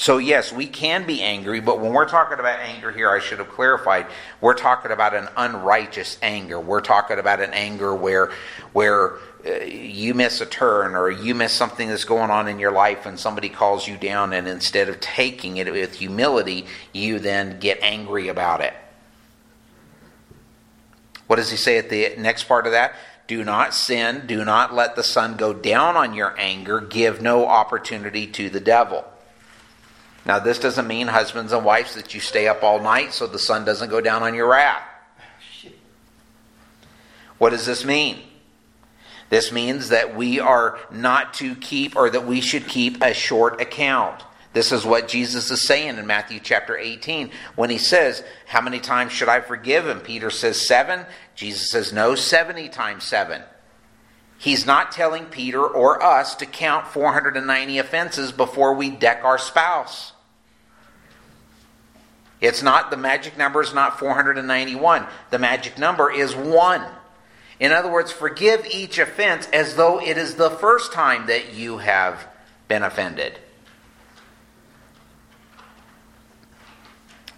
[0.00, 3.38] So, yes, we can be angry, but when we're talking about anger here, I should
[3.38, 4.06] have clarified,
[4.40, 6.58] we're talking about an unrighteous anger.
[6.58, 8.32] We're talking about an anger where,
[8.72, 12.72] where uh, you miss a turn or you miss something that's going on in your
[12.72, 17.60] life and somebody calls you down, and instead of taking it with humility, you then
[17.60, 18.72] get angry about it.
[21.26, 22.94] What does he say at the next part of that?
[23.26, 24.26] Do not sin.
[24.26, 26.80] Do not let the sun go down on your anger.
[26.80, 29.04] Give no opportunity to the devil.
[30.26, 33.38] Now, this doesn't mean, husbands and wives, that you stay up all night so the
[33.38, 34.82] sun doesn't go down on your wrath.
[37.38, 38.18] What does this mean?
[39.30, 43.60] This means that we are not to keep, or that we should keep a short
[43.60, 44.22] account.
[44.52, 48.80] This is what Jesus is saying in Matthew chapter 18 when he says, How many
[48.80, 49.86] times should I forgive?
[49.86, 51.06] And Peter says, Seven.
[51.36, 53.42] Jesus says, No, 70 times seven.
[54.40, 60.14] He's not telling Peter or us to count 490 offenses before we deck our spouse.
[62.40, 65.06] It's not, the magic number is not 491.
[65.28, 66.82] The magic number is one.
[67.58, 71.76] In other words, forgive each offense as though it is the first time that you
[71.76, 72.26] have
[72.66, 73.38] been offended.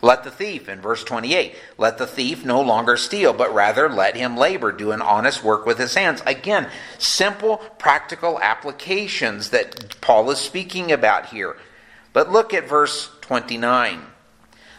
[0.05, 4.17] Let the thief, in verse 28, let the thief no longer steal, but rather let
[4.17, 6.21] him labor, do an honest work with his hands.
[6.27, 11.57] Again, simple, practical applications that Paul is speaking about here.
[12.13, 14.03] But look at verse 29.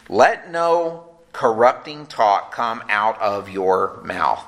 [0.09, 4.45] Let no corrupting talk come out of your mouth.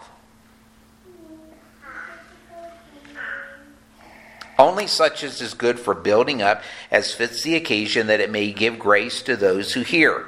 [4.59, 6.61] Only such as is good for building up,
[6.91, 10.28] as fits the occasion, that it may give grace to those who hear.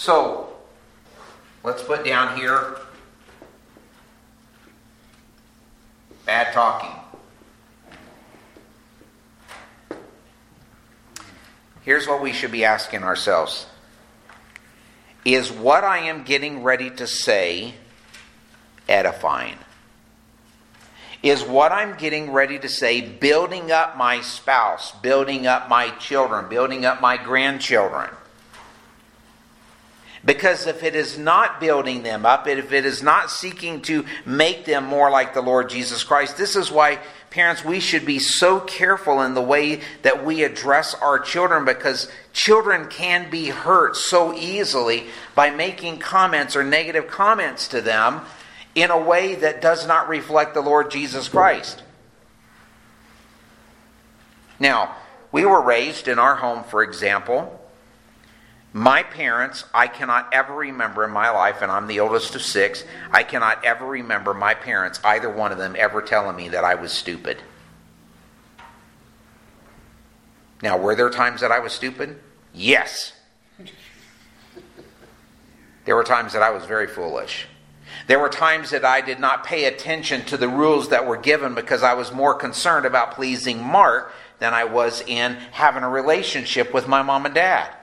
[0.00, 0.48] So,
[1.62, 2.78] let's put down here
[6.24, 6.88] bad talking.
[11.82, 13.66] Here's what we should be asking ourselves
[15.26, 17.74] Is what I am getting ready to say
[18.88, 19.58] edifying?
[21.22, 26.48] Is what I'm getting ready to say building up my spouse, building up my children,
[26.48, 28.08] building up my grandchildren?
[30.24, 34.66] Because if it is not building them up, if it is not seeking to make
[34.66, 36.98] them more like the Lord Jesus Christ, this is why,
[37.30, 42.10] parents, we should be so careful in the way that we address our children because
[42.34, 45.04] children can be hurt so easily
[45.34, 48.20] by making comments or negative comments to them
[48.74, 51.82] in a way that does not reflect the Lord Jesus Christ.
[54.58, 54.94] Now,
[55.32, 57.59] we were raised in our home, for example,
[58.72, 62.84] my parents, I cannot ever remember in my life, and I'm the oldest of six,
[63.10, 66.76] I cannot ever remember my parents, either one of them, ever telling me that I
[66.76, 67.42] was stupid.
[70.62, 72.20] Now, were there times that I was stupid?
[72.52, 73.12] Yes.
[75.84, 77.46] There were times that I was very foolish.
[78.06, 81.54] There were times that I did not pay attention to the rules that were given
[81.54, 86.72] because I was more concerned about pleasing Mark than I was in having a relationship
[86.72, 87.74] with my mom and dad.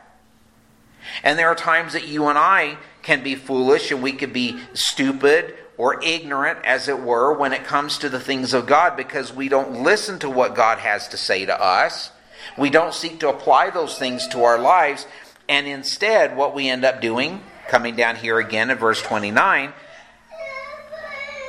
[1.24, 4.60] And there are times that you and I can be foolish and we could be
[4.74, 9.32] stupid or ignorant, as it were, when it comes to the things of God because
[9.32, 12.12] we don't listen to what God has to say to us.
[12.58, 15.06] We don't seek to apply those things to our lives.
[15.48, 19.72] And instead, what we end up doing, coming down here again in verse 29,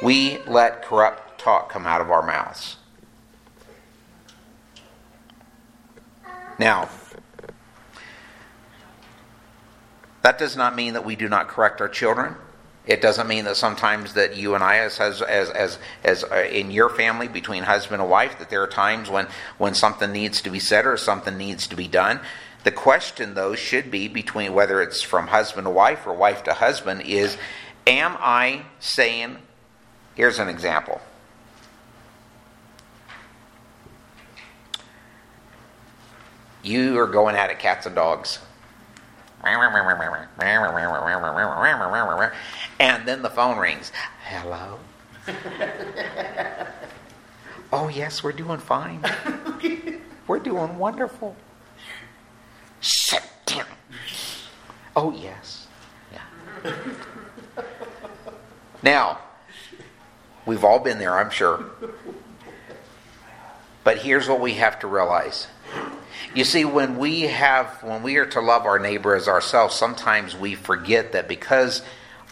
[0.03, 2.77] we let corrupt talk come out of our mouths.
[6.59, 6.91] Now,
[10.23, 12.35] That does not mean that we do not correct our children.
[12.87, 16.71] It doesn't mean that sometimes that you and I, as as as as, uh, in
[16.71, 20.51] your family between husband and wife, that there are times when when something needs to
[20.51, 22.21] be said or something needs to be done.
[22.65, 26.55] The question, though, should be between whether it's from husband to wife or wife to
[26.55, 27.37] husband is,
[27.87, 29.37] am I saying?
[30.15, 31.01] Here's an example.
[36.63, 38.41] You are going at it, cats and dogs
[42.81, 43.93] and then the phone rings.
[44.25, 44.79] Hello?
[47.73, 49.03] oh, yes, we're doing fine.
[50.27, 51.37] we're doing wonderful.
[52.81, 53.67] Sit down.
[54.97, 55.67] Oh, yes.
[56.13, 56.75] Yeah.
[58.83, 59.19] now,
[60.47, 61.65] we've all been there, I'm sure.
[63.85, 65.47] But here's what we have to realize
[66.35, 70.37] you see, when we have, when we are to love our neighbor as ourselves, sometimes
[70.37, 71.83] we forget that because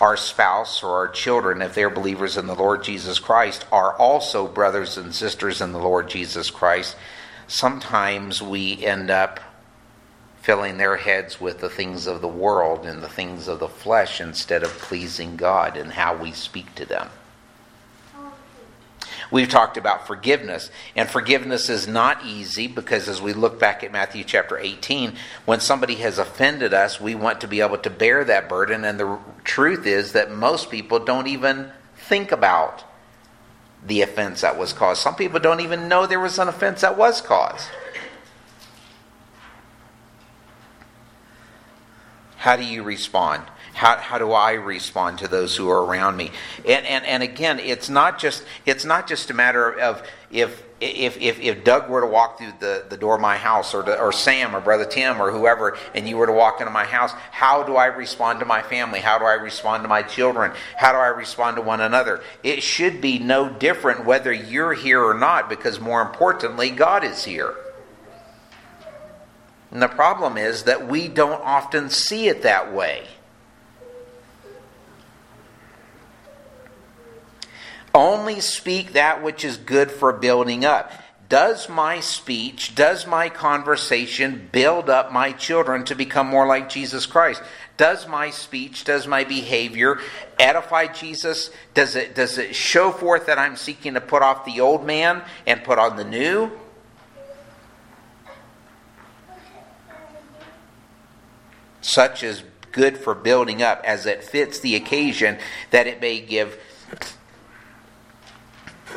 [0.01, 4.47] our spouse or our children, if they're believers in the Lord Jesus Christ, are also
[4.47, 6.97] brothers and sisters in the Lord Jesus Christ,
[7.47, 9.40] sometimes we end up
[10.42, 14.20] filling their heads with the things of the world and the things of the flesh
[14.20, 17.09] instead of pleasing God in how we speak to them.
[19.30, 23.92] We've talked about forgiveness, and forgiveness is not easy because as we look back at
[23.92, 25.14] Matthew chapter 18,
[25.44, 29.00] when somebody has offended us, we want to be able to bear that burden, and
[29.00, 32.84] the truth is that most people don't even think about
[33.84, 35.00] the offense that was caused.
[35.02, 37.68] Some people don't even know there was an offense that was caused.
[42.47, 43.42] How do you respond?
[43.74, 46.30] How, how do I respond to those who are around me?
[46.64, 51.20] And, and, and again, it's not just it's not just a matter of if if,
[51.20, 53.99] if, if Doug were to walk through the, the door of my house, or, to,
[53.99, 57.12] or Sam, or Brother Tim, or whoever, and you were to walk into my house,
[57.32, 59.01] how do I respond to my family?
[59.01, 60.53] How do I respond to my children?
[60.76, 62.22] How do I respond to one another?
[62.44, 67.24] It should be no different whether you're here or not, because more importantly, God is
[67.24, 67.57] here.
[69.76, 73.06] And the problem is that we don't often see it that way.
[77.94, 80.90] Only speak that which is good for building up.
[81.28, 87.04] Does my speech, does my conversation build up my children to become more like Jesus
[87.04, 87.42] Christ?
[87.76, 89.98] Does my speech, does my behavior
[90.38, 91.50] edify Jesus?
[91.74, 95.22] Does it, does it show forth that I'm seeking to put off the old man
[95.46, 96.50] and put on the new?
[101.87, 105.39] Such as good for building up as it fits the occasion
[105.70, 106.59] that it may give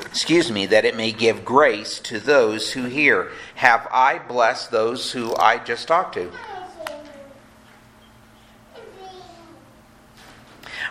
[0.06, 3.30] excuse me, that it may give grace to those who hear.
[3.56, 6.32] Have I blessed those who I just talked to?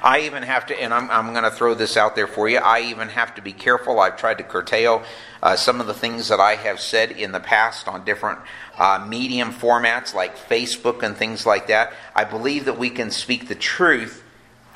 [0.00, 2.58] I even have to, and I'm, I'm going to throw this out there for you.
[2.58, 3.98] I even have to be careful.
[3.98, 5.02] I've tried to curtail
[5.42, 8.38] uh, some of the things that I have said in the past on different
[8.78, 11.92] uh, medium formats like Facebook and things like that.
[12.14, 14.22] I believe that we can speak the truth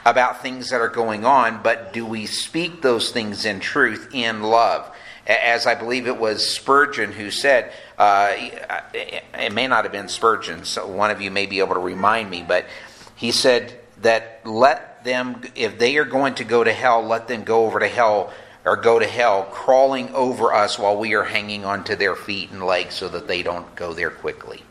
[0.04, 4.42] about things that are going on, but do we speak those things in truth, in
[4.42, 4.92] love?
[5.26, 10.64] As I believe it was Spurgeon who said, uh, it may not have been Spurgeon,
[10.64, 12.66] so one of you may be able to remind me, but
[13.14, 17.44] he said that let them, if they are going to go to hell, let them
[17.44, 18.32] go over to hell
[18.64, 22.64] or go to hell crawling over us while we are hanging onto their feet and
[22.64, 24.62] legs so that they don't go there quickly.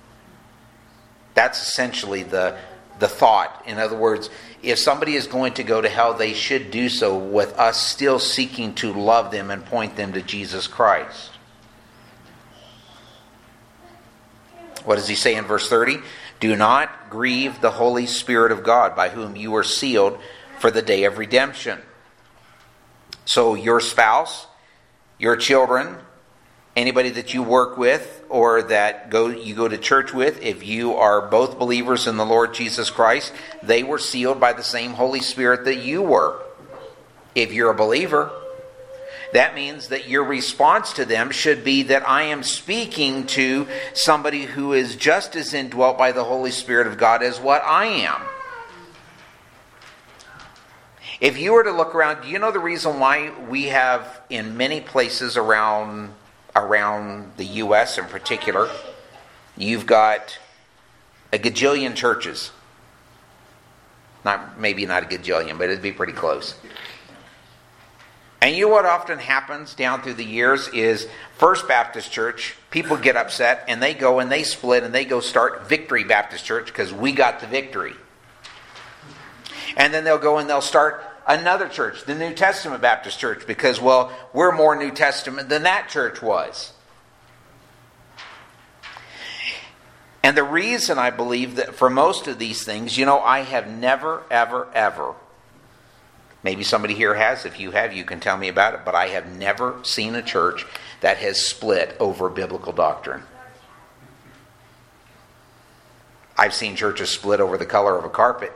[1.34, 2.58] That's essentially the,
[3.00, 3.64] the thought.
[3.66, 4.30] In other words,
[4.64, 8.20] if somebody is going to go to hell, they should do so with us still
[8.20, 11.32] seeking to love them and point them to Jesus Christ.
[14.84, 16.00] What does he say in verse 30?
[16.40, 20.18] Do not grieve the Holy Spirit of God, by whom you are sealed
[20.60, 21.80] for the day of redemption.
[23.26, 24.48] So, your spouse,
[25.18, 25.98] your children,
[26.76, 30.94] anybody that you work with or that go you go to church with if you
[30.94, 35.20] are both believers in the Lord Jesus Christ they were sealed by the same holy
[35.20, 36.42] spirit that you were
[37.36, 38.32] if you're a believer
[39.34, 44.44] that means that your response to them should be that I am speaking to somebody
[44.44, 48.22] who is just as indwelt by the Holy Spirit of God as what I am.
[51.22, 54.58] If you were to look around, do you know the reason why we have in
[54.58, 56.16] many places around
[56.56, 58.00] around the U.S.
[58.00, 58.70] in particular,
[59.56, 60.40] you've got
[61.32, 62.52] a gajillion churches.
[64.26, 66.56] Not maybe not a gajillion, but it'd be pretty close.
[68.42, 71.08] And you know what often happens down through the years is
[71.38, 75.20] First Baptist Church, people get upset and they go and they split and they go
[75.20, 77.94] start Victory Baptist Church because we got the victory.
[79.78, 83.80] And then they'll go and they'll start another church, the New Testament Baptist Church, because,
[83.80, 86.74] well, we're more New Testament than that church was.
[90.24, 93.68] And the reason I believe that for most of these things, you know, I have
[93.68, 95.16] never, ever, ever,
[96.44, 99.08] maybe somebody here has, if you have, you can tell me about it, but I
[99.08, 100.66] have never seen a church
[101.02, 103.24] that has split over biblical doctrine.
[106.38, 108.54] I've seen churches split over the color of a carpet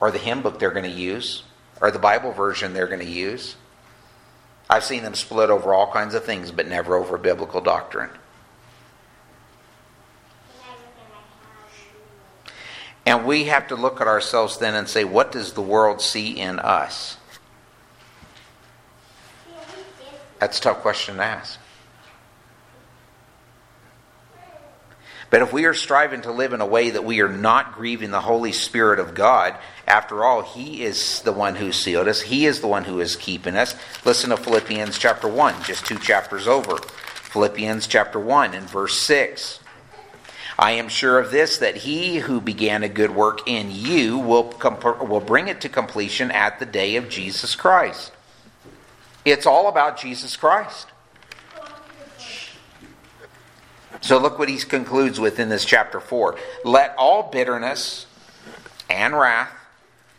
[0.00, 1.44] or the hymn book they're going to use,
[1.80, 3.56] or the Bible version they're going to use.
[4.68, 8.10] I've seen them split over all kinds of things, but never over biblical doctrine.
[13.04, 16.38] And we have to look at ourselves then and say, what does the world see
[16.38, 17.16] in us?
[20.38, 21.58] That's a tough question to ask.
[25.30, 28.10] But if we are striving to live in a way that we are not grieving
[28.10, 29.56] the Holy Spirit of God,
[29.86, 32.20] after all, He is the one who sealed us.
[32.20, 33.76] He is the one who is keeping us.
[34.04, 36.78] Listen to Philippians chapter 1, just two chapters over.
[36.78, 39.60] Philippians chapter 1 and verse 6.
[40.58, 44.44] I am sure of this, that he who began a good work in you will,
[44.44, 48.12] comp- will bring it to completion at the day of Jesus Christ.
[49.24, 50.88] It's all about Jesus Christ.
[54.00, 56.36] So look what he concludes with in this chapter 4.
[56.64, 58.06] Let all bitterness
[58.88, 59.52] and wrath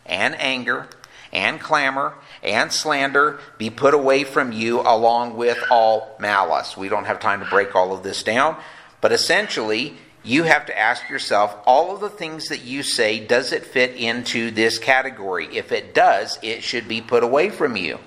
[0.06, 0.88] and anger
[1.32, 6.76] and clamor and slander be put away from you along with all malice.
[6.76, 8.56] We don't have time to break all of this down,
[9.00, 13.52] but essentially, you have to ask yourself all of the things that you say, does
[13.52, 15.48] it fit into this category?
[15.56, 17.98] If it does, it should be put away from you.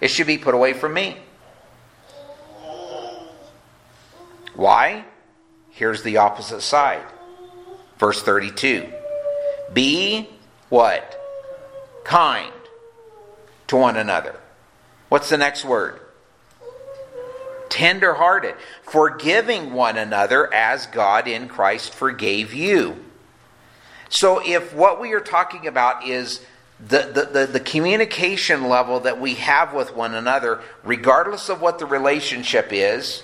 [0.00, 1.16] It should be put away from me.
[4.54, 5.04] Why?
[5.70, 7.04] Here's the opposite side.
[7.98, 8.88] Verse 32.
[9.72, 10.28] Be
[10.68, 11.16] what?
[12.04, 12.52] Kind
[13.68, 14.36] to one another.
[15.08, 16.00] What's the next word?
[17.68, 23.04] Tenderhearted, forgiving one another as God in Christ forgave you.
[24.08, 26.44] So, if what we are talking about is
[26.80, 31.78] the, the, the, the communication level that we have with one another, regardless of what
[31.78, 33.22] the relationship is,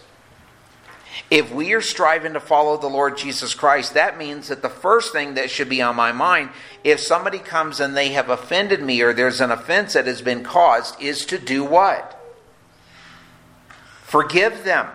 [1.31, 5.13] if we are striving to follow the Lord Jesus Christ, that means that the first
[5.13, 6.51] thing that should be on my mind,
[6.85, 10.45] if somebody comes and they have offended me or there's an offense that has been
[10.45, 12.13] caused, is to do what?
[14.03, 14.87] Forgive them.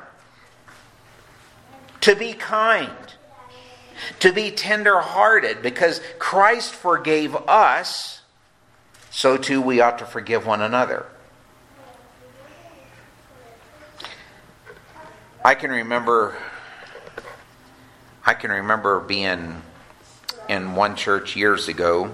[2.02, 2.92] To be kind.
[4.20, 5.62] To be tender hearted.
[5.62, 8.22] Because Christ forgave us,
[9.10, 11.06] so too we ought to forgive one another.
[15.44, 16.38] I can remember
[18.24, 19.64] I can remember being
[20.48, 22.12] in one church years ago.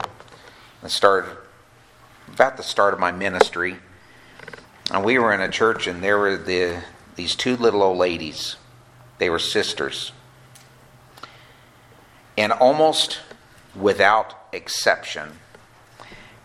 [0.81, 1.35] I started
[2.29, 3.77] about the start of my ministry.
[4.91, 6.83] And we were in a church and there were the
[7.17, 8.55] these two little old ladies.
[9.17, 10.13] They were sisters.
[12.37, 13.19] And almost
[13.75, 15.39] without exception,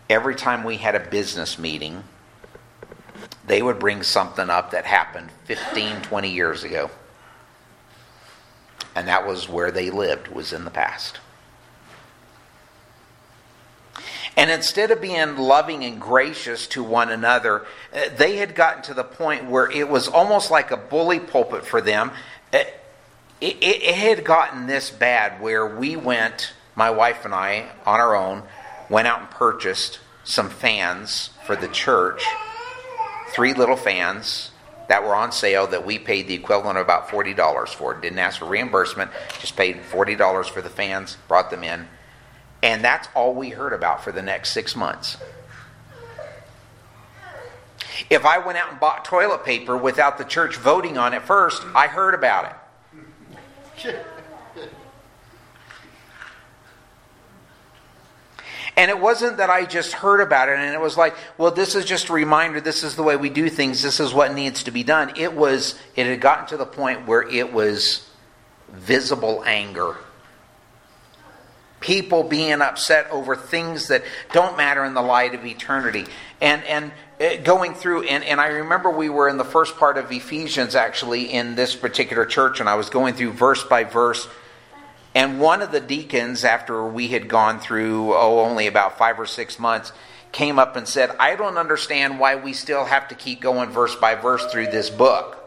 [0.09, 2.03] every time we had a business meeting,
[3.45, 6.89] they would bring something up that happened 15, 20 years ago.
[8.95, 11.19] And that was where they lived, was in the past.
[14.35, 18.93] And instead of being loving and gracious to one another, uh, they had gotten to
[18.93, 22.11] the point where it was almost like a bully pulpit for them.
[22.51, 22.59] Uh,
[23.39, 27.99] it, it, it had gotten this bad where we went, my wife and I, on
[27.99, 28.43] our own,
[28.89, 32.23] went out and purchased some fans for the church
[33.33, 34.51] three little fans
[34.87, 37.93] that were on sale that we paid the equivalent of about $40 for.
[37.95, 41.87] Didn't ask for reimbursement, just paid $40 for the fans, brought them in.
[42.61, 45.17] And that's all we heard about for the next six months.
[48.09, 51.63] If I went out and bought toilet paper without the church voting on it first,
[51.75, 52.55] I heard about
[53.83, 53.95] it.
[58.75, 61.75] And it wasn't that I just heard about it and it was like, well, this
[61.75, 64.63] is just a reminder, this is the way we do things, this is what needs
[64.63, 65.13] to be done.
[65.15, 68.09] It was, it had gotten to the point where it was
[68.69, 69.97] visible anger.
[71.81, 76.05] People being upset over things that don't matter in the light of eternity.
[76.41, 79.97] And, and uh, going through, and, and I remember we were in the first part
[79.97, 84.27] of Ephesians actually in this particular church, and I was going through verse by verse
[85.15, 89.27] and one of the deacons, after we had gone through, oh, only about five or
[89.27, 89.91] six months,
[90.31, 93.95] came up and said, I don't understand why we still have to keep going verse
[93.95, 95.39] by verse through this book.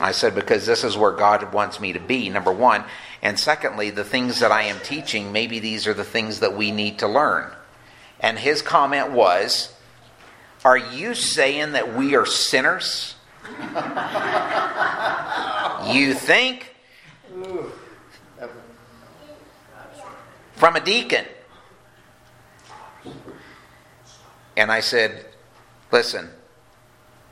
[0.00, 2.84] I said, because this is where God wants me to be, number one.
[3.20, 6.70] And secondly, the things that I am teaching, maybe these are the things that we
[6.70, 7.50] need to learn.
[8.18, 9.74] And his comment was,
[10.64, 13.16] Are you saying that we are sinners?
[15.92, 16.74] You think?
[20.54, 21.24] From a deacon.
[24.56, 25.26] And I said,
[25.90, 26.30] Listen,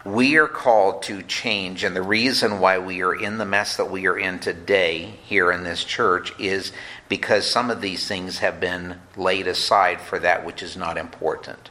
[0.05, 3.91] we are called to change, and the reason why we are in the mess that
[3.91, 6.73] we are in today here in this church is
[7.09, 11.71] because some of these things have been laid aside for that which is not important.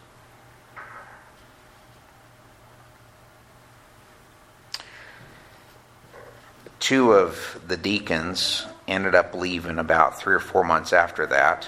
[6.80, 11.68] Two of the deacons ended up leaving about three or four months after that.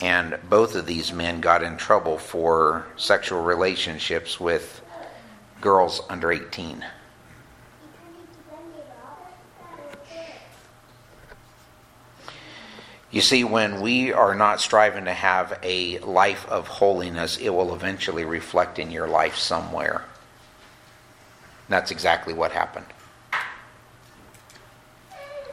[0.00, 4.80] And both of these men got in trouble for sexual relationships with
[5.60, 6.84] girls under 18.
[13.10, 17.74] You see, when we are not striving to have a life of holiness, it will
[17.74, 20.04] eventually reflect in your life somewhere.
[21.70, 22.86] That's exactly what happened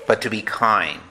[0.08, 1.02] but to be kind,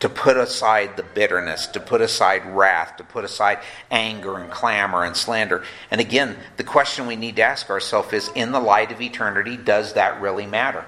[0.00, 3.58] to put aside the bitterness, to put aside wrath, to put aside
[3.90, 5.62] anger and clamor and slander.
[5.90, 9.56] And again, the question we need to ask ourselves is in the light of eternity,
[9.56, 10.84] does that really matter?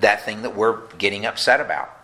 [0.00, 1.99] That thing that we're getting upset about.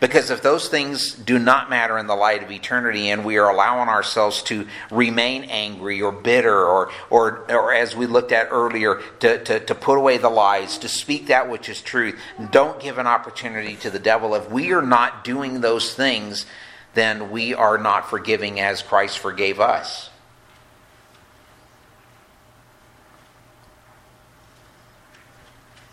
[0.00, 3.50] Because if those things do not matter in the light of eternity and we are
[3.50, 9.02] allowing ourselves to remain angry or bitter or, or, or as we looked at earlier,
[9.20, 12.18] to, to, to put away the lies, to speak that which is truth,
[12.50, 14.34] don't give an opportunity to the devil.
[14.34, 16.46] If we are not doing those things,
[16.94, 20.08] then we are not forgiving as Christ forgave us.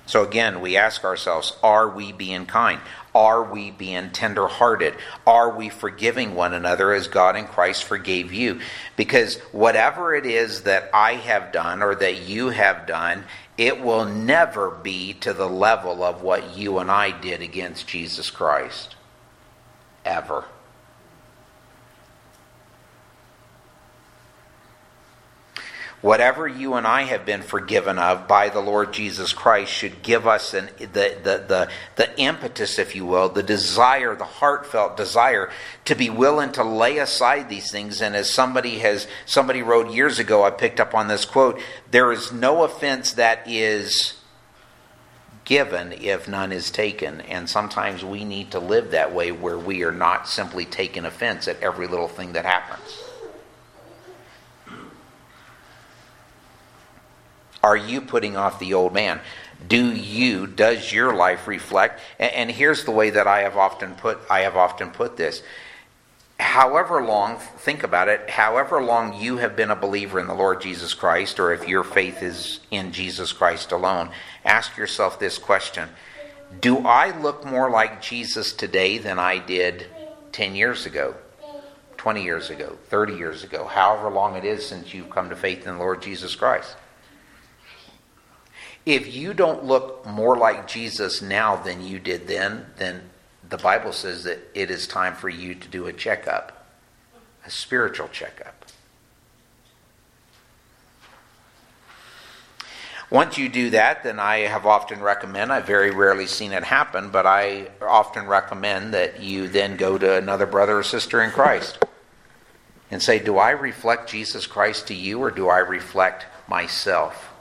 [0.08, 2.82] So again, we ask ourselves are we being kind?
[3.14, 4.95] Are we being tenderhearted?
[5.26, 8.62] Are we forgiving one another as God in Christ forgave you?
[8.95, 13.26] Because whatever it is that I have done or that you have done,
[13.58, 18.30] it will never be to the level of what you and I did against Jesus
[18.30, 18.95] Christ.
[20.05, 20.45] Ever.
[26.02, 30.28] Whatever you and I have been forgiven of by the Lord Jesus Christ should give
[30.28, 30.86] us an, the,
[31.24, 35.50] the, the, the impetus, if you will, the desire, the heartfelt desire
[35.86, 38.02] to be willing to lay aside these things.
[38.02, 42.12] And as somebody has, somebody wrote years ago, I picked up on this quote, there
[42.12, 44.14] is no offense that is
[45.45, 47.22] given if none is taken.
[47.22, 51.48] And sometimes we need to live that way where we are not simply taking offense
[51.48, 53.07] at every little thing that happens.
[57.64, 59.20] Are you putting off the old man?
[59.68, 61.99] Do you, does your life reflect?
[62.20, 65.41] And, and here's the way that I have often put, I have often put this.
[66.39, 70.62] However long, think about it, however long you have been a believer in the Lord
[70.62, 74.12] Jesus Christ, or if your faith is in Jesus Christ alone,
[74.45, 75.89] ask yourself this question
[76.60, 79.88] Do I look more like Jesus today than I did
[80.32, 81.16] 10 years ago,
[81.97, 85.66] 20 years ago, 30 years ago, however long it is since you've come to faith
[85.66, 86.76] in the Lord Jesus Christ?
[88.88, 93.02] If you don't look more like Jesus now than you did then, then
[93.50, 96.66] the Bible says that it is time for you to do a checkup,
[97.46, 98.64] a spiritual checkup.
[103.10, 107.10] Once you do that, then I have often recommend, I've very rarely seen it happen,
[107.10, 111.84] but I often recommend that you then go to another brother or sister in Christ
[112.90, 117.34] and say, Do I reflect Jesus Christ to you or do I reflect myself?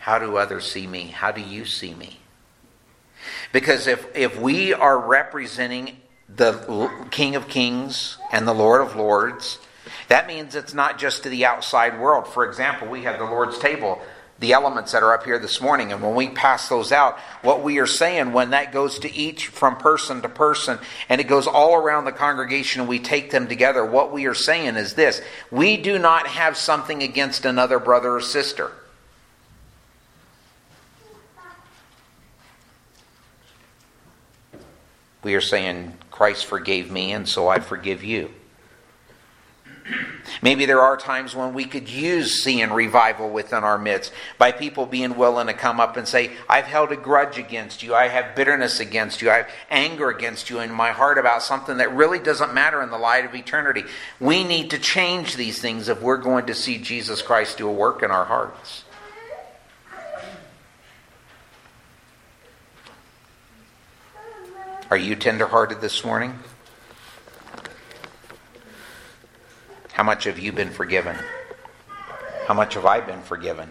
[0.00, 1.08] How do others see me?
[1.08, 2.20] How do you see me?
[3.52, 5.98] Because if, if we are representing
[6.34, 9.58] the King of Kings and the Lord of Lords,
[10.08, 12.26] that means it's not just to the outside world.
[12.26, 14.00] For example, we have the Lord's table,
[14.38, 17.62] the elements that are up here this morning, and when we pass those out, what
[17.62, 20.78] we are saying when that goes to each from person to person
[21.10, 24.34] and it goes all around the congregation and we take them together, what we are
[24.34, 25.20] saying is this
[25.50, 28.72] we do not have something against another brother or sister.
[35.22, 38.30] We are saying, Christ forgave me, and so I forgive you.
[40.42, 44.86] Maybe there are times when we could use seeing revival within our midst by people
[44.86, 47.94] being willing to come up and say, I've held a grudge against you.
[47.94, 49.30] I have bitterness against you.
[49.30, 52.90] I have anger against you in my heart about something that really doesn't matter in
[52.90, 53.84] the light of eternity.
[54.18, 57.72] We need to change these things if we're going to see Jesus Christ do a
[57.72, 58.84] work in our hearts.
[64.90, 66.36] Are you tenderhearted this morning?
[69.92, 71.14] How much have you been forgiven?
[72.48, 73.70] How much have I been forgiven?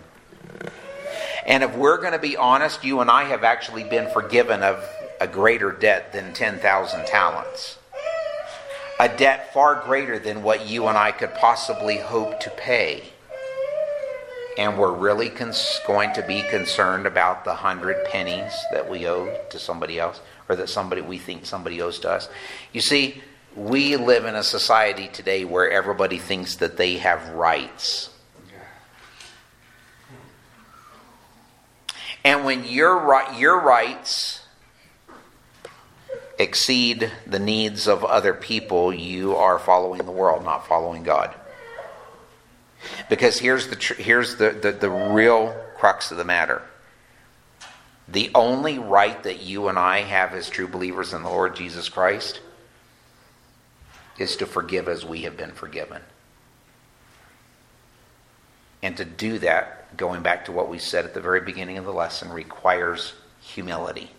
[1.46, 4.82] And if we're going to be honest, you and I have actually been forgiven of
[5.20, 7.80] a greater debt than 10,000 talents.
[8.98, 13.04] A debt far greater than what you and I could possibly hope to pay.
[14.58, 19.38] And we're really cons- going to be concerned about the hundred pennies that we owe
[19.50, 22.28] to somebody else or that somebody we think somebody owes to us.
[22.74, 23.22] You see,
[23.56, 28.10] we live in a society today where everybody thinks that they have rights.
[32.26, 34.42] And when your your rights
[36.38, 41.34] exceed the needs of other people, you are following the world, not following God.
[43.10, 46.62] Because here's the here's the, the, the real crux of the matter.
[48.12, 51.90] The only right that you and I have as true believers in the Lord Jesus
[51.90, 52.40] Christ
[54.18, 56.02] is to forgive as we have been forgiven.
[58.82, 61.86] And to do that, going back to what we said at the very beginning of
[61.86, 64.10] the lesson, requires humility.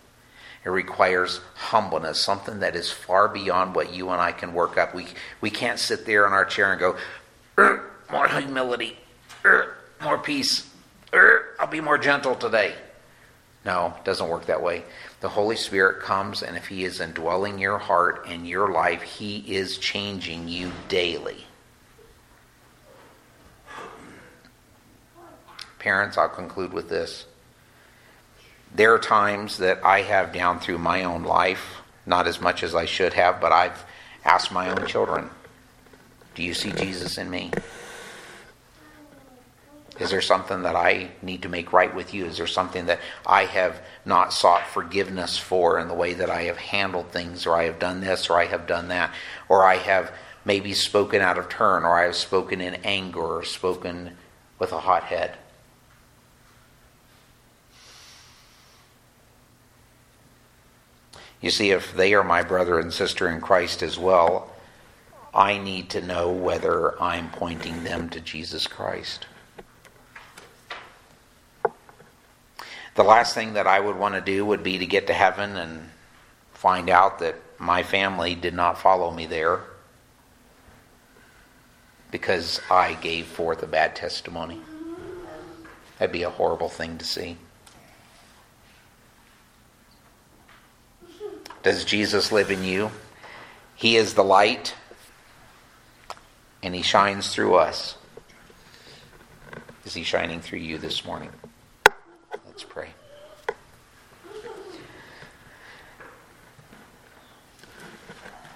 [0.63, 4.93] It requires humbleness, something that is far beyond what you and I can work up.
[4.93, 5.07] We,
[5.41, 6.97] we can't sit there in our chair and go,
[7.57, 8.97] er, more humility,
[9.43, 10.69] er, more peace,
[11.13, 12.75] er, I'll be more gentle today.
[13.63, 14.83] No, it doesn't work that way.
[15.19, 19.37] The Holy Spirit comes, and if He is indwelling your heart and your life, He
[19.55, 21.45] is changing you daily.
[25.77, 27.25] Parents, I'll conclude with this.
[28.73, 32.73] There are times that I have down through my own life, not as much as
[32.73, 33.83] I should have, but I've
[34.23, 35.29] asked my own children,
[36.35, 37.51] Do you see Jesus in me?
[39.99, 42.25] Is there something that I need to make right with you?
[42.25, 46.43] Is there something that I have not sought forgiveness for in the way that I
[46.43, 49.13] have handled things, or I have done this, or I have done that,
[49.49, 50.11] or I have
[50.43, 54.17] maybe spoken out of turn, or I have spoken in anger, or spoken
[54.57, 55.37] with a hot head?
[61.41, 64.51] You see, if they are my brother and sister in Christ as well,
[65.33, 69.25] I need to know whether I'm pointing them to Jesus Christ.
[72.95, 75.55] The last thing that I would want to do would be to get to heaven
[75.55, 75.89] and
[76.53, 79.61] find out that my family did not follow me there
[82.11, 84.59] because I gave forth a bad testimony.
[85.97, 87.37] That'd be a horrible thing to see.
[91.63, 92.91] Does Jesus live in you?
[93.75, 94.75] He is the light,
[96.61, 97.97] and He shines through us.
[99.85, 101.29] Is He shining through you this morning?
[102.61, 102.89] Let's pray.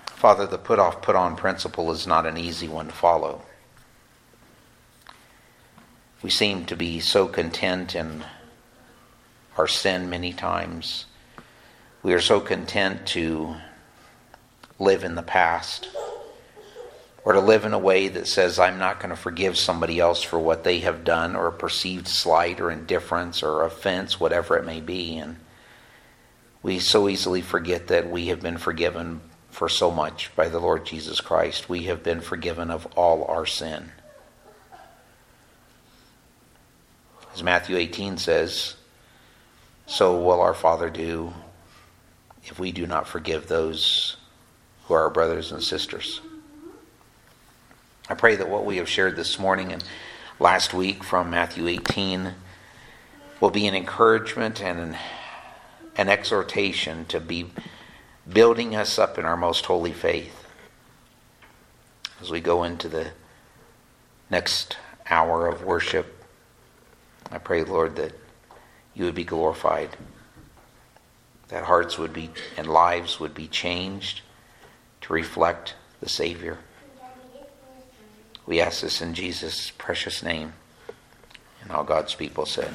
[0.06, 3.42] Father, the put off, put on principle is not an easy one to follow.
[6.22, 8.24] We seem to be so content in
[9.58, 11.06] our sin many times.
[12.04, 13.56] We are so content to
[14.78, 15.88] live in the past
[17.26, 20.22] or to live in a way that says, I'm not going to forgive somebody else
[20.22, 24.66] for what they have done, or a perceived slight, or indifference, or offense, whatever it
[24.66, 25.18] may be.
[25.18, 25.38] And
[26.62, 30.86] we so easily forget that we have been forgiven for so much by the Lord
[30.86, 31.68] Jesus Christ.
[31.68, 33.92] We have been forgiven of all our sin.
[37.34, 38.76] As Matthew 18 says,
[39.88, 41.34] so will our Father do
[42.44, 44.16] if we do not forgive those
[44.84, 46.22] who are our brothers and sisters.
[48.08, 49.84] I pray that what we have shared this morning and
[50.40, 52.36] last week from Matthew 18
[53.40, 54.98] will be an encouragement and an,
[55.96, 57.50] an exhortation to be
[58.32, 60.46] building us up in our most holy faith
[62.22, 63.10] as we go into the
[64.30, 64.78] next
[65.10, 66.24] hour of worship.
[67.32, 68.14] I pray, Lord, that
[68.94, 69.98] you would be glorified,
[71.48, 74.22] that hearts would be and lives would be changed
[75.02, 76.60] to reflect the Savior.
[78.46, 80.54] We ask this in Jesus' precious name.
[81.62, 82.72] And all God's people said,